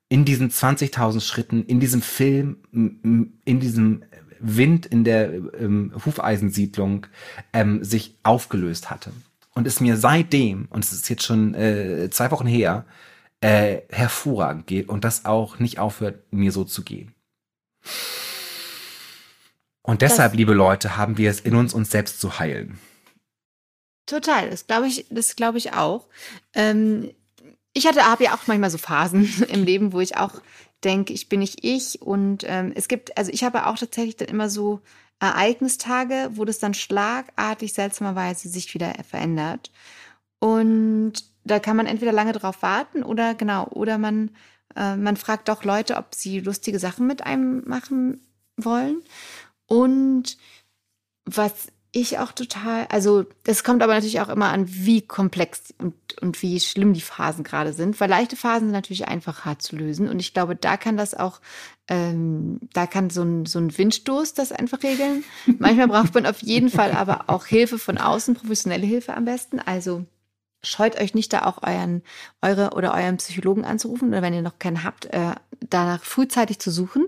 in 0.08 0.24
diesen 0.24 0.50
20.000 0.50 1.20
Schritten, 1.20 1.64
in 1.64 1.80
diesem 1.80 2.00
Film, 2.00 2.56
in 2.72 3.60
diesem 3.60 4.02
Wind 4.40 4.86
in 4.86 5.04
der 5.04 5.32
ähm, 5.32 5.92
Hufeisensiedlung 6.04 7.06
ähm, 7.52 7.84
sich 7.84 8.16
aufgelöst 8.22 8.90
hatte. 8.90 9.12
Und 9.54 9.66
es 9.66 9.80
mir 9.80 9.96
seitdem, 9.96 10.66
und 10.70 10.84
es 10.84 10.92
ist 10.92 11.08
jetzt 11.08 11.24
schon 11.24 11.54
äh, 11.54 12.08
zwei 12.10 12.30
Wochen 12.30 12.46
her, 12.46 12.84
äh, 13.40 13.82
hervorragend 13.90 14.66
geht 14.66 14.88
und 14.88 15.04
das 15.04 15.24
auch 15.24 15.58
nicht 15.58 15.78
aufhört, 15.78 16.32
mir 16.32 16.52
so 16.52 16.64
zu 16.64 16.82
gehen. 16.82 17.14
Und 19.82 20.02
deshalb, 20.02 20.32
das, 20.32 20.38
liebe 20.38 20.52
Leute, 20.52 20.96
haben 20.96 21.16
wir 21.18 21.30
es 21.30 21.40
in 21.40 21.54
uns, 21.54 21.72
uns 21.72 21.90
selbst 21.90 22.20
zu 22.20 22.38
heilen. 22.38 22.78
Total, 24.06 24.50
das 24.50 24.66
glaube 24.66 24.86
ich, 24.86 25.06
das 25.10 25.36
glaube 25.36 25.58
ich 25.58 25.72
auch. 25.72 26.08
Ähm, 26.54 27.10
ich 27.72 27.86
hatte, 27.86 28.04
habe 28.04 28.24
ja 28.24 28.34
auch 28.34 28.46
manchmal 28.46 28.70
so 28.70 28.78
Phasen 28.78 29.28
im 29.48 29.64
Leben, 29.64 29.92
wo 29.92 30.00
ich 30.00 30.16
auch 30.16 30.40
denke, 30.84 31.12
ich 31.12 31.28
bin 31.28 31.40
nicht 31.40 31.64
ich. 31.64 32.00
Und 32.02 32.44
ähm, 32.46 32.72
es 32.74 32.88
gibt, 32.88 33.16
also 33.16 33.30
ich 33.32 33.44
habe 33.44 33.66
auch 33.66 33.78
tatsächlich 33.78 34.16
dann 34.16 34.28
immer 34.28 34.48
so 34.48 34.80
Ereignistage, 35.20 36.30
wo 36.32 36.44
das 36.44 36.58
dann 36.58 36.74
schlagartig 36.74 37.72
seltsamerweise 37.72 38.48
sich 38.48 38.72
wieder 38.74 38.94
verändert. 39.08 39.72
Und 40.38 41.14
da 41.44 41.58
kann 41.58 41.76
man 41.76 41.86
entweder 41.86 42.12
lange 42.12 42.32
drauf 42.32 42.62
warten 42.62 43.02
oder 43.02 43.34
genau, 43.34 43.66
oder 43.68 43.98
man, 43.98 44.30
äh, 44.76 44.96
man 44.96 45.16
fragt 45.16 45.48
doch 45.48 45.64
Leute, 45.64 45.96
ob 45.96 46.14
sie 46.14 46.40
lustige 46.40 46.78
Sachen 46.78 47.06
mit 47.06 47.24
einem 47.26 47.62
machen 47.66 48.20
wollen. 48.56 49.02
Und 49.66 50.38
was 51.24 51.68
ich 52.00 52.18
auch 52.18 52.32
total, 52.32 52.86
also 52.90 53.24
das 53.44 53.64
kommt 53.64 53.82
aber 53.82 53.94
natürlich 53.94 54.20
auch 54.20 54.28
immer 54.28 54.48
an, 54.50 54.66
wie 54.68 55.02
komplex 55.02 55.74
und, 55.78 55.94
und 56.20 56.42
wie 56.42 56.58
schlimm 56.60 56.92
die 56.92 57.00
Phasen 57.00 57.44
gerade 57.44 57.72
sind, 57.72 58.00
weil 58.00 58.08
leichte 58.08 58.36
Phasen 58.36 58.68
sind 58.68 58.72
natürlich 58.72 59.08
einfach 59.08 59.44
hart 59.44 59.62
zu 59.62 59.76
lösen 59.76 60.08
und 60.08 60.20
ich 60.20 60.34
glaube, 60.34 60.56
da 60.56 60.76
kann 60.76 60.96
das 60.96 61.14
auch, 61.14 61.40
ähm, 61.88 62.60
da 62.72 62.86
kann 62.86 63.10
so 63.10 63.22
ein, 63.22 63.46
so 63.46 63.58
ein 63.58 63.76
Windstoß 63.76 64.34
das 64.34 64.52
einfach 64.52 64.82
regeln. 64.82 65.24
Manchmal 65.58 65.88
braucht 65.88 66.14
man 66.14 66.26
auf 66.26 66.42
jeden 66.42 66.70
Fall 66.70 66.92
aber 66.92 67.24
auch 67.28 67.46
Hilfe 67.46 67.78
von 67.78 67.98
außen, 67.98 68.34
professionelle 68.34 68.86
Hilfe 68.86 69.14
am 69.14 69.24
besten, 69.24 69.60
also 69.60 70.04
scheut 70.62 71.00
euch 71.00 71.14
nicht 71.14 71.32
da 71.32 71.44
auch 71.44 71.62
euren, 71.62 72.02
eure 72.42 72.70
oder 72.70 72.94
euren 72.94 73.16
Psychologen 73.18 73.64
anzurufen 73.64 74.08
oder 74.08 74.22
wenn 74.22 74.34
ihr 74.34 74.42
noch 74.42 74.58
keinen 74.58 74.84
habt, 74.84 75.06
äh, 75.06 75.34
danach 75.60 76.02
frühzeitig 76.02 76.58
zu 76.58 76.70
suchen, 76.70 77.06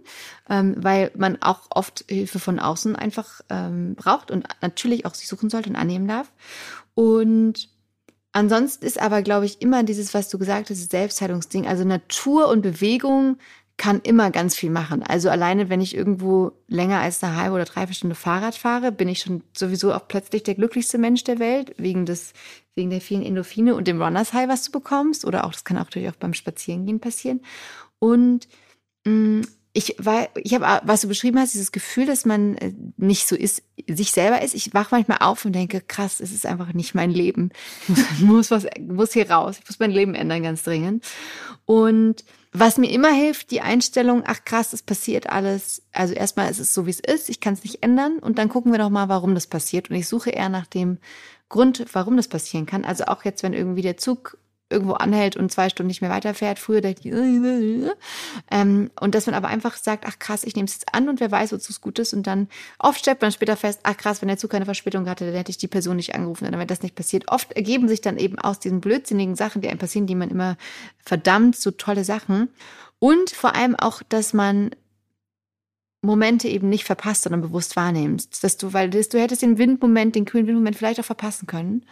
ähm, 0.49 0.75
weil 0.79 1.11
man 1.17 1.41
auch 1.43 1.63
oft 1.71 2.05
Hilfe 2.09 2.39
von 2.39 2.59
außen 2.59 2.97
einfach 2.97 3.41
ähm, 3.49 3.95
braucht 3.95 4.31
und 4.31 4.47
natürlich 4.61 5.07
auch 5.07 5.15
sich 5.15 5.29
suchen 5.29 5.51
sollte 5.51 5.71
und 5.71 5.77
annehmen 5.77 6.09
darf. 6.09 6.31
Und 6.95 7.69
ansonsten 8.33 8.85
ist 8.85 9.01
aber, 9.01 9.23
glaube 9.23 9.47
ich, 9.47 9.61
immer 9.63 9.83
dieses, 9.83 10.15
was 10.15 10.29
du 10.29 10.39
gesagt 10.39 10.71
hast, 10.71 10.91
Selbstheilungsding, 10.91 11.67
also 11.67 11.85
Natur 11.85 12.49
und 12.49 12.63
Bewegung 12.63 13.39
kann 13.81 14.01
immer 14.03 14.31
ganz 14.31 14.57
viel 14.57 14.69
machen. 14.69 15.03
Also 15.03 15.31
alleine, 15.31 15.71
wenn 15.71 15.81
ich 15.81 15.97
irgendwo 15.97 16.53
länger 16.69 17.01
als 17.01 17.25
eine 17.25 17.37
halbe 17.37 17.55
oder 17.55 17.65
dreiviertel 17.65 17.95
Stunde 17.95 18.15
Fahrrad 18.15 18.55
fahre, 18.55 18.93
bin 18.93 19.09
ich 19.09 19.21
schon 19.21 19.43
sowieso 19.57 19.95
auch 19.95 20.07
plötzlich 20.07 20.43
der 20.43 20.55
glücklichste 20.55 20.99
Mensch 20.99 21.25
der 21.25 21.39
Welt, 21.39 21.73
wegen 21.79 22.05
des, 22.05 22.35
wegen 22.75 22.91
der 22.91 23.01
vielen 23.01 23.23
Endorphine 23.23 23.75
und 23.75 23.89
dem 23.89 24.03
Runners 24.03 24.35
High, 24.35 24.51
was 24.51 24.65
du 24.65 24.73
bekommst. 24.73 25.25
Oder 25.25 25.45
auch, 25.45 25.53
das 25.53 25.65
kann 25.65 25.79
auch 25.79 25.85
natürlich 25.85 26.11
auch 26.11 26.17
beim 26.17 26.35
Spazierengehen 26.35 27.01
passieren. 27.01 27.41
Und 27.99 28.49
mh, 29.07 29.13
mm, 29.15 29.43
ich 29.73 29.95
war, 29.99 30.29
ich 30.35 30.55
habe, 30.55 30.81
was 30.85 31.03
du 31.03 31.09
beschrieben 31.09 31.39
hast, 31.39 31.55
dieses 31.55 31.71
Gefühl, 31.71 32.07
dass 32.07 32.25
man 32.25 32.57
äh, 32.57 32.73
nicht 32.97 33.29
so 33.29 33.37
ist, 33.37 33.63
sich 33.87 34.11
selber 34.11 34.43
ist. 34.43 34.55
Ich 34.55 34.75
wach 34.75 34.91
manchmal 34.91 35.19
auf 35.21 35.45
und 35.45 35.53
denke, 35.53 35.81
krass, 35.81 36.19
es 36.21 36.33
ist 36.33 36.45
einfach 36.45 36.73
nicht 36.73 36.95
mein 36.95 37.11
Leben. 37.11 37.51
Ich 37.89 38.21
muss 38.21 38.51
was, 38.51 38.67
muss 38.81 39.13
hier 39.13 39.31
raus. 39.31 39.59
Ich 39.61 39.69
muss 39.69 39.79
mein 39.79 39.93
Leben 39.93 40.15
ändern, 40.15 40.43
ganz 40.43 40.65
dringend. 40.65 41.05
Und 41.65 42.25
was 42.53 42.79
mir 42.79 42.91
immer 42.91 43.13
hilft, 43.13 43.53
die 43.53 43.61
Einstellung, 43.61 44.25
ach 44.27 44.45
krass, 44.45 44.73
es 44.73 44.83
passiert 44.83 45.31
alles. 45.31 45.83
Also 45.93 46.15
erstmal 46.15 46.51
ist 46.51 46.59
es 46.59 46.75
so, 46.75 46.87
wie 46.87 46.91
es 46.91 47.01
ist. 47.01 47.29
Ich 47.31 47.39
kann 47.39 47.55
es 47.55 47.63
nicht 47.63 47.83
ändern. 47.83 48.19
Und 48.19 48.39
dann 48.39 48.49
gucken 48.49 48.73
wir 48.73 48.79
doch 48.79 48.91
mal, 48.91 49.09
warum 49.09 49.35
das 49.35 49.47
passiert. 49.47 49.89
Und 49.89 49.97
ich 49.97 50.09
suche 50.09 50.31
eher 50.31 50.49
nach 50.49 50.67
dem 50.67 50.99
Grund, 51.49 51.87
warum 51.93 52.17
das 52.17 52.27
passieren 52.27 52.67
kann. 52.67 52.85
Also 52.85 53.05
auch 53.05 53.25
jetzt, 53.25 53.45
wenn 53.45 53.53
irgendwie 53.53 53.83
der 53.83 53.97
Zug 53.97 54.37
irgendwo 54.71 54.95
anhält 54.95 55.37
und 55.37 55.53
zwei 55.53 55.69
Stunden 55.69 55.89
nicht 55.89 56.01
mehr 56.01 56.11
weiterfährt. 56.11 56.59
Früher 56.59 56.81
dachte 56.81 57.01
ich, 57.03 57.13
ähm, 58.51 58.91
und 58.99 59.15
dass 59.15 59.27
man 59.27 59.35
aber 59.35 59.49
einfach 59.49 59.77
sagt, 59.77 60.05
ach 60.07 60.19
krass, 60.19 60.45
ich 60.45 60.55
nehme 60.55 60.67
es 60.67 60.75
jetzt 60.75 60.95
an 60.95 61.09
und 61.09 61.21
wer 61.21 61.31
weiß, 61.31 61.53
wozu 61.53 61.73
es 61.73 61.81
gut 61.81 61.99
ist. 61.99 62.15
Und 62.15 62.27
dann 62.27 62.49
oft 62.79 63.01
stellt 63.01 63.21
man 63.21 63.33
später 63.33 63.57
fest, 63.57 63.81
ach 63.83 63.97
krass, 63.97 64.23
wenn 64.23 64.29
der 64.29 64.39
Zug 64.39 64.51
keine 64.51 64.65
Verspätung 64.65 65.09
hatte, 65.09 65.27
dann 65.27 65.35
hätte 65.35 65.51
ich 65.51 65.59
die 65.59 65.69
Person 65.69 65.97
nicht 65.97 66.15
angerufen, 66.15 66.45
dann 66.45 66.55
wäre 66.55 66.67
das 66.67 66.83
nicht 66.83 66.95
passiert. 66.95 67.29
Oft 67.29 67.53
ergeben 67.53 67.89
sich 67.89 68.01
dann 68.01 68.17
eben 68.17 68.39
aus 68.39 68.61
diesen 68.61 68.81
blödsinnigen 68.81 69.35
Sachen, 69.35 69.61
die 69.61 69.69
einem 69.69 69.79
passieren, 69.79 70.07
die 70.07 70.15
man 70.15 70.31
immer 70.31 70.57
verdammt, 70.99 71.57
so 71.57 71.73
tolle 71.73 72.05
Sachen. 72.05 72.49
Und 72.99 73.31
vor 73.31 73.55
allem 73.55 73.77
auch, 73.77 74.03
dass 74.09 74.33
man 74.33 74.71
Momente 76.03 76.49
eben 76.49 76.69
nicht 76.69 76.85
verpasst, 76.85 77.23
sondern 77.23 77.43
bewusst 77.43 77.77
wahrnimmst. 77.77 78.43
Dass 78.43 78.57
du, 78.57 78.73
weil 78.73 78.89
du 78.91 78.99
hättest 78.99 79.43
den 79.43 79.59
Windmoment, 79.59 80.15
den 80.15 80.25
kühlen 80.25 80.47
Windmoment 80.47 80.77
vielleicht 80.77 81.01
auch 81.01 81.05
verpassen 81.05 81.47
können. 81.47 81.85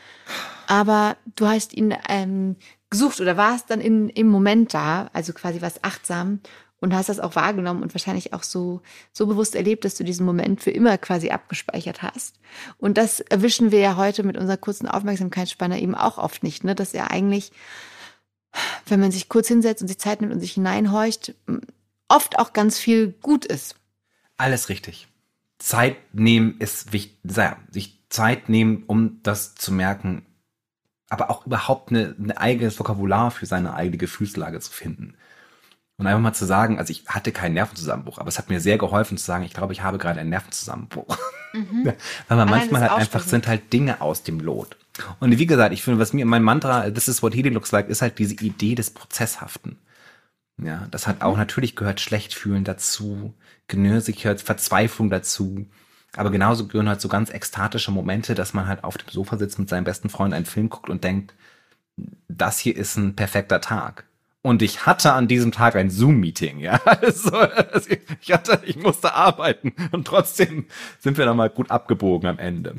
Aber 0.67 1.17
du 1.37 1.47
hast 1.47 1.75
ihn 1.75 1.95
ähm, 2.09 2.57
gesucht 2.91 3.21
oder 3.21 3.37
warst 3.37 3.71
dann 3.71 3.81
in, 3.81 4.09
im 4.09 4.29
Moment 4.29 4.73
da, 4.73 5.11
also 5.13 5.33
quasi 5.33 5.61
was 5.61 5.85
achtsam 5.85 6.41
und 6.81 6.95
hast 6.95 7.09
das 7.09 7.21
auch 7.21 7.35
wahrgenommen 7.35 7.83
und 7.83 7.93
wahrscheinlich 7.95 8.33
auch 8.33 8.43
so, 8.43 8.81
so 9.13 9.27
bewusst 9.27 9.55
erlebt, 9.55 9.85
dass 9.85 9.97
du 9.97 10.05
diesen 10.05 10.25
Moment 10.25 10.63
für 10.63 10.71
immer 10.71 10.97
quasi 10.97 11.31
abgespeichert 11.31 12.03
hast. 12.03 12.37
Und 12.79 12.97
das 12.97 13.21
erwischen 13.21 13.73
wir 13.73 13.81
ja 13.81 13.97
heute 13.97 14.23
mit 14.23 14.37
unserer 14.37 14.57
kurzen 14.57 14.89
Aufmerksamkeitsspanne 14.89 15.81
eben 15.81 15.95
auch 15.95 16.19
oft 16.19 16.43
nicht, 16.43 16.65
ne? 16.65 16.75
dass 16.75 16.95
er 16.95 17.11
eigentlich, 17.11 17.51
wenn 18.87 19.01
man 19.01 19.11
sich 19.11 19.29
kurz 19.29 19.49
hinsetzt 19.49 19.83
und 19.83 19.89
sich 19.89 19.99
Zeit 19.99 20.21
nimmt 20.21 20.33
und 20.33 20.41
sich 20.41 20.53
hineinhorcht, 20.53 21.35
oft 22.09 22.39
auch 22.39 22.53
ganz 22.53 22.79
viel 22.79 23.09
gut 23.09 23.45
ist. 23.45 23.75
Alles 24.39 24.69
richtig. 24.69 25.07
Zeit 25.59 25.97
nehmen 26.15 26.57
ist 26.59 26.93
wichtig, 26.93 27.19
sich 27.71 27.99
Zeit 28.09 28.49
nehmen, 28.49 28.85
um 28.87 29.21
das 29.23 29.55
zu 29.55 29.73
merken, 29.73 30.25
aber 31.11 31.31
auch 31.31 31.47
überhaupt 31.47 31.91
eine, 31.91 32.15
ein 32.19 32.33
eigenes 32.33 32.79
Vokabular 32.79 33.31
für 33.31 33.47
seine 33.47 33.75
eigene 33.75 33.99
Gefühlslage 33.99 34.61
zu 34.61 34.71
finden. 34.71 35.15
Und 35.97 36.07
einfach 36.07 36.21
mal 36.21 36.33
zu 36.33 36.47
sagen, 36.47 36.79
also 36.79 36.93
ich 36.93 37.07
hatte 37.09 37.33
keinen 37.33 37.55
Nervenzusammenbruch, 37.55 38.19
aber 38.19 38.29
es 38.29 38.39
hat 38.39 38.49
mir 38.49 38.61
sehr 38.61 38.79
geholfen 38.79 39.19
zu 39.19 39.25
sagen, 39.25 39.45
ich 39.45 39.53
glaube, 39.53 39.73
ich 39.73 39.83
habe 39.83 39.99
gerade 39.99 40.21
einen 40.21 40.31
Nervenzusammenbruch. 40.31 41.19
Mhm. 41.53 41.93
Weil 42.29 42.37
man 42.37 42.49
manchmal 42.49 42.83
halt 42.83 42.93
einfach 42.93 43.23
sind 43.23 43.49
halt 43.49 43.73
Dinge 43.73 44.01
aus 44.01 44.23
dem 44.23 44.39
Lot. 44.39 44.77
Und 45.19 45.37
wie 45.39 45.47
gesagt, 45.47 45.73
ich 45.73 45.83
finde, 45.83 45.99
was 45.99 46.13
mir 46.13 46.25
mein 46.25 46.43
Mantra, 46.43 46.89
this 46.91 47.09
is 47.09 47.23
what 47.23 47.35
healing 47.35 47.55
looks 47.55 47.73
like, 47.73 47.89
ist 47.89 48.01
halt 48.03 48.19
diese 48.19 48.35
Idee 48.35 48.77
des 48.77 48.91
Prozesshaften. 48.91 49.77
Ja, 50.63 50.89
das 50.91 51.07
hat 51.07 51.23
auch 51.23 51.37
natürlich 51.37 51.77
gehört 51.77 52.01
schlecht 52.01 52.35
fühlen 52.35 52.65
dazu, 52.65 53.35
Genösigkeit, 53.69 54.41
Verzweiflung 54.41 55.09
dazu. 55.11 55.67
Aber 56.17 56.31
genauso 56.31 56.67
gehören 56.67 56.89
halt 56.89 57.01
so 57.01 57.09
ganz 57.09 57.31
ekstatische 57.31 57.91
Momente, 57.91 58.35
dass 58.35 58.55
man 58.55 58.67
halt 58.67 58.83
auf 58.83 58.97
dem 58.97 59.09
Sofa 59.09 59.37
sitzt 59.37 59.59
mit 59.59 59.69
seinem 59.69 59.85
besten 59.85 60.09
Freund 60.09 60.35
einen 60.35 60.47
Film 60.47 60.69
guckt 60.69 60.91
und 60.91 61.05
denkt, 61.05 61.35
das 62.29 62.59
hier 62.59 62.77
ist 62.77 62.97
ein 62.97 63.15
perfekter 63.15 63.61
Tag. 63.61 64.05
Und 64.43 64.63
ich 64.63 64.87
hatte 64.87 65.13
an 65.13 65.29
diesem 65.29 65.53
Tag 65.53 65.77
ein 65.77 65.91
Zoom-Meeting, 65.91 66.59
ja. 66.61 66.81
Also, 66.85 67.33
ich 68.21 68.33
hatte, 68.33 68.61
ich 68.65 68.77
musste 68.77 69.15
arbeiten 69.15 69.75
und 69.93 70.07
trotzdem 70.07 70.67
sind 71.01 71.19
wir 71.19 71.27
dann 71.27 71.37
mal 71.37 71.51
gut 71.51 71.71
abgebogen 71.71 72.29
am 72.29 72.39
Ende. 72.39 72.77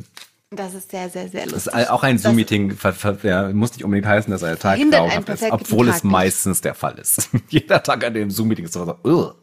Das 0.51 0.73
ist 0.73 0.89
sehr, 0.89 1.09
sehr, 1.09 1.29
sehr 1.29 1.45
lustig. 1.45 1.71
Das 1.73 1.83
ist 1.83 1.89
auch 1.91 2.01
ein 2.01 2.17
Zoom-Meeting, 2.17 2.75
ja, 3.21 3.49
muss 3.49 3.73
nicht 3.73 3.83
unbedingt 3.83 4.07
heißen, 4.07 4.31
dass 4.31 4.43
ein 4.43 4.57
Tag 4.57 4.79
grauenhaft 4.79 5.29
ist, 5.29 5.51
obwohl 5.51 5.87
Tag 5.87 5.97
es 5.97 6.03
meistens 6.03 6.57
nicht. 6.57 6.65
der 6.65 6.73
Fall 6.73 6.97
ist. 6.97 7.29
Jeder 7.49 7.83
Tag 7.83 8.03
an 8.03 8.15
dem 8.15 8.31
Zoom-Meeting 8.31 8.65
ist 8.65 8.73
so. 8.73 9.35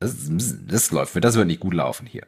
Das, 0.00 0.14
das 0.66 0.90
läuft, 0.90 1.22
das 1.22 1.34
wird 1.34 1.46
nicht 1.46 1.60
gut 1.60 1.74
laufen 1.74 2.06
hier. 2.06 2.26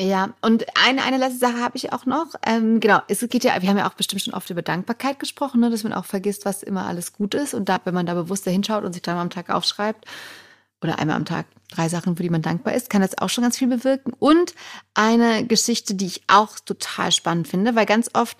Ja, 0.00 0.34
und 0.42 0.64
eine, 0.84 1.02
eine 1.02 1.16
letzte 1.16 1.38
Sache 1.38 1.60
habe 1.60 1.76
ich 1.76 1.92
auch 1.92 2.06
noch. 2.06 2.34
Ähm, 2.44 2.78
genau, 2.80 3.00
es 3.08 3.20
geht 3.28 3.42
ja, 3.42 3.60
wir 3.60 3.68
haben 3.68 3.78
ja 3.78 3.88
auch 3.88 3.94
bestimmt 3.94 4.22
schon 4.22 4.34
oft 4.34 4.48
über 4.50 4.62
Dankbarkeit 4.62 5.18
gesprochen, 5.18 5.60
ne, 5.60 5.70
dass 5.70 5.82
man 5.82 5.92
auch 5.92 6.04
vergisst, 6.04 6.44
was 6.44 6.62
immer 6.62 6.86
alles 6.86 7.12
gut 7.12 7.34
ist. 7.34 7.54
Und 7.54 7.68
da, 7.68 7.80
wenn 7.84 7.94
man 7.94 8.06
da 8.06 8.14
bewusst 8.14 8.44
hinschaut 8.44 8.84
und 8.84 8.92
sich 8.92 9.02
dreimal 9.02 9.22
am 9.22 9.30
Tag 9.30 9.50
aufschreibt, 9.50 10.06
oder 10.82 10.98
einmal 10.98 11.16
am 11.16 11.24
Tag 11.24 11.46
drei 11.70 11.88
Sachen, 11.88 12.16
für 12.16 12.22
die 12.22 12.30
man 12.30 12.42
dankbar 12.42 12.74
ist, 12.74 12.90
kann 12.90 13.02
das 13.02 13.18
auch 13.18 13.28
schon 13.28 13.42
ganz 13.42 13.58
viel 13.58 13.68
bewirken. 13.68 14.12
Und 14.18 14.54
eine 14.94 15.46
Geschichte, 15.46 15.94
die 15.94 16.06
ich 16.06 16.22
auch 16.26 16.58
total 16.58 17.12
spannend 17.12 17.48
finde, 17.48 17.74
weil 17.74 17.86
ganz 17.86 18.10
oft 18.14 18.38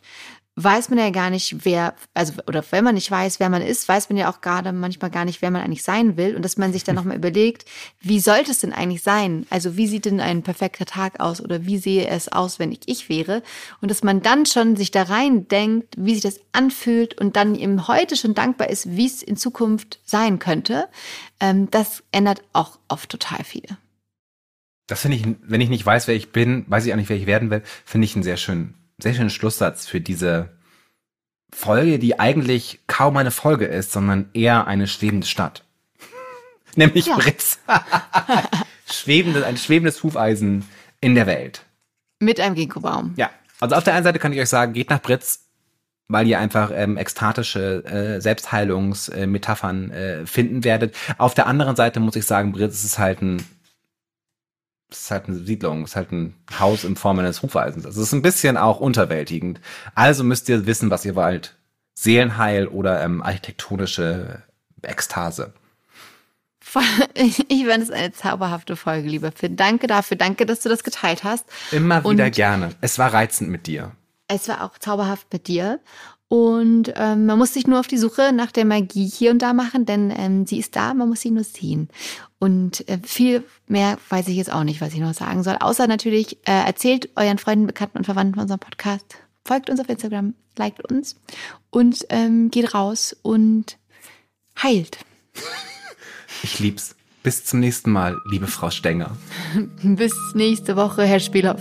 weiß 0.65 0.91
man 0.91 0.99
ja 0.99 1.11
gar 1.11 1.31
nicht, 1.31 1.65
wer, 1.65 1.95
also, 2.15 2.35
oder 2.47 2.65
wenn 2.71 2.85
man 2.85 2.95
nicht 2.95 3.11
weiß, 3.11 3.39
wer 3.39 3.49
man 3.49 3.63
ist, 3.63 3.89
weiß 3.89 4.11
man 4.11 4.17
ja 4.17 4.31
auch 4.31 4.41
gerade 4.41 4.73
manchmal 4.73 5.11
gar 5.11 5.25
nicht, 5.25 5.41
wer 5.41 5.51
man 5.51 5.63
eigentlich 5.63 5.85
sein 5.85 6.17
will. 6.17 6.35
Und 6.35 6.45
dass 6.45 6.57
man 6.57 6.73
sich 6.73 6.85
dann 6.85 6.97
nochmal 6.97 7.17
überlegt, 7.17 7.65
wie 8.01 8.19
sollte 8.21 8.51
es 8.51 8.61
denn 8.61 8.73
eigentlich 8.73 9.03
sein? 9.03 9.47
Also, 9.51 9.77
wie 9.77 9.87
sieht 9.87 10.05
denn 10.05 10.21
ein 10.21 10.43
perfekter 10.43 10.85
Tag 10.85 11.21
aus? 11.21 11.41
Oder 11.41 11.67
wie 11.67 11.79
sehe 11.79 12.09
es 12.09 12.31
aus, 12.31 12.59
wenn 12.59 12.73
ich 12.73 12.81
ich 12.87 13.09
wäre? 13.09 13.43
Und 13.81 13.91
dass 13.91 14.03
man 14.03 14.21
dann 14.21 14.47
schon 14.47 14.77
sich 14.77 14.91
da 14.91 15.05
rein 15.05 15.47
denkt, 15.49 15.95
wie 15.97 16.15
sich 16.15 16.23
das 16.23 16.41
anfühlt 16.53 17.21
und 17.21 17.37
dann 17.37 17.55
im 17.55 17.87
Heute 17.87 18.17
schon 18.17 18.35
dankbar 18.35 18.71
ist, 18.71 18.97
wie 18.97 19.07
es 19.07 19.23
in 19.23 19.37
Zukunft 19.37 20.01
sein 20.05 20.39
könnte. 20.39 20.89
Ähm, 21.41 21.71
das 21.71 22.03
ändert 22.11 22.43
auch 22.53 22.79
oft 22.89 23.09
total 23.11 23.45
viel. 23.45 23.69
Das 24.89 25.03
finde 25.03 25.19
ich, 25.19 25.27
wenn 25.43 25.61
ich 25.61 25.69
nicht 25.69 25.85
weiß, 25.85 26.09
wer 26.09 26.15
ich 26.15 26.33
bin, 26.33 26.65
weiß 26.67 26.87
ich 26.87 26.93
auch 26.93 26.97
nicht, 26.97 27.11
wer 27.11 27.17
ich 27.17 27.27
werden 27.27 27.51
will, 27.51 27.63
finde 27.85 28.07
ich 28.07 28.15
einen 28.15 28.23
sehr 28.25 28.39
schönen 28.39 28.78
sehr 28.99 29.15
schönen 29.15 29.31
Schlusssatz 29.31 29.87
für 29.87 30.01
diese 30.01 30.51
Folge, 31.53 31.99
die 31.99 32.19
eigentlich 32.19 32.81
kaum 32.87 33.17
eine 33.17 33.31
Folge 33.31 33.67
ist, 33.67 33.93
sondern 33.93 34.29
eher 34.35 34.67
eine 34.67 34.87
schwebende 34.87 35.27
Stadt. 35.27 35.65
Nämlich 36.77 37.07
ja. 37.07 37.17
Britz. 37.17 37.61
Schwebende, 38.91 39.47
ein 39.47 39.57
schwebendes 39.57 40.03
Hufeisen 40.03 40.65
in 41.01 41.15
der 41.15 41.27
Welt. 41.27 41.65
Mit 42.21 42.41
einem 42.41 42.55
Ginkgobaum. 42.55 43.15
Ja. 43.17 43.31
Also 43.61 43.77
auf 43.77 43.85
der 43.85 43.95
einen 43.95 44.05
Seite 44.05 44.19
kann 44.19 44.33
ich 44.33 44.41
euch 44.41 44.49
sagen, 44.49 44.73
geht 44.73 44.91
nach 44.91 45.03
Britz, 45.03 45.47
weil 46.09 46.27
ihr 46.27 46.39
einfach 46.39 46.71
ähm, 46.73 46.97
ekstatische 46.97 47.85
äh, 47.85 48.21
Selbstheilungsmetaphern 48.21 49.91
äh, 49.91 50.27
finden 50.27 50.65
werdet. 50.65 50.97
Auf 51.19 51.35
der 51.35 51.47
anderen 51.47 51.77
Seite 51.77 52.01
muss 52.01 52.17
ich 52.17 52.25
sagen, 52.25 52.53
Britz 52.53 52.85
ist 52.85 52.99
halt 52.99 53.21
ein 53.21 53.45
ist 54.91 55.11
halt 55.11 55.27
eine 55.27 55.37
Siedlung, 55.39 55.85
ist 55.85 55.97
halt 55.97 56.13
ein 56.13 56.35
Haus 56.59 56.85
in 56.85 56.97
Form 56.97 57.19
eines 57.19 57.43
Hufeisens. 57.43 57.85
Also 57.85 58.01
es 58.01 58.09
ist 58.09 58.15
ein 58.15 58.23
bisschen 58.23 58.57
auch 58.57 58.81
unterwältigend. 58.81 59.61
Also 59.95 60.25
müsst 60.25 60.49
ihr 60.49 60.67
wissen, 60.67 60.91
was 60.91 61.05
ihr 61.05 61.15
wollt. 61.15 61.57
Seelenheil 61.95 62.69
oder 62.69 63.03
ähm, 63.03 63.23
architektonische 63.23 64.43
Ekstase. 64.83 65.53
Ich 67.15 67.67
fand 67.67 67.83
es 67.83 67.91
eine 67.91 68.13
zauberhafte 68.13 68.77
Folge, 68.77 69.09
lieber 69.09 69.33
Finn. 69.33 69.57
Danke 69.57 69.87
dafür. 69.87 70.17
Danke, 70.19 70.45
dass 70.45 70.61
du 70.61 70.69
das 70.69 70.85
geteilt 70.85 71.25
hast. 71.25 71.47
Immer 71.73 72.05
wieder 72.05 72.27
Und 72.27 72.35
gerne. 72.35 72.71
Es 72.83 72.99
war 72.99 73.13
reizend 73.13 73.51
mit 73.51 73.67
dir. 73.67 73.93
Es 74.29 74.49
war 74.49 74.63
auch 74.63 74.77
zauberhaft 74.79 75.33
mit 75.33 75.49
dir. 75.49 75.81
Und 76.29 76.93
ähm, 76.97 77.25
man 77.25 77.39
muss 77.39 77.55
sich 77.55 77.67
nur 77.67 77.81
auf 77.81 77.87
die 77.87 77.97
Suche 77.97 78.33
nach 78.35 78.53
der 78.53 78.67
Magie 78.67 79.07
hier 79.07 79.31
und 79.31 79.41
da 79.41 79.55
machen, 79.55 79.87
denn 79.87 80.13
ähm, 80.15 80.47
sie 80.47 80.59
ist 80.59 80.77
da, 80.77 80.93
man 80.93 81.09
muss 81.09 81.23
sie 81.23 81.31
nur 81.31 81.45
sehen. 81.45 81.89
Und 82.39 82.87
äh, 82.89 82.99
viel 83.03 83.45
mehr 83.67 83.99
weiß 84.11 84.29
ich 84.29 84.37
jetzt 84.37 84.53
auch 84.53 84.65
nicht, 84.65 84.83
was 84.83 84.93
ich 84.93 85.01
noch 85.01 85.15
sagen 85.15 85.43
soll. 85.43 85.57
Außer 85.59 85.87
natürlich, 85.87 86.37
äh, 86.47 86.67
erzählt 86.67 87.09
euren 87.17 87.39
Freunden, 87.39 87.67
Bekannten 87.67 87.99
und 87.99 88.05
Verwandten 88.05 88.41
unseren 88.41 88.59
Podcast. 88.59 89.17
Folgt 89.45 89.71
uns 89.71 89.81
auf 89.81 89.89
Instagram, 89.89 90.35
liked 90.57 90.85
uns 90.91 91.17
und 91.71 92.07
ähm, 92.11 92.51
geht 92.51 92.75
raus 92.75 93.17
und 93.23 93.79
heilt. 94.63 94.99
Ich 96.45 96.61
lieb's. 96.61 96.95
Bis 97.25 97.45
zum 97.45 97.59
nächsten 97.59 97.91
Mal, 97.91 98.17
liebe 98.31 98.47
Frau 98.47 98.71
Stenger. 98.71 99.17
Bis 99.83 100.15
nächste 100.35 100.77
Woche, 100.77 101.03
Herr 101.03 101.19
Spielhoff. 101.19 101.61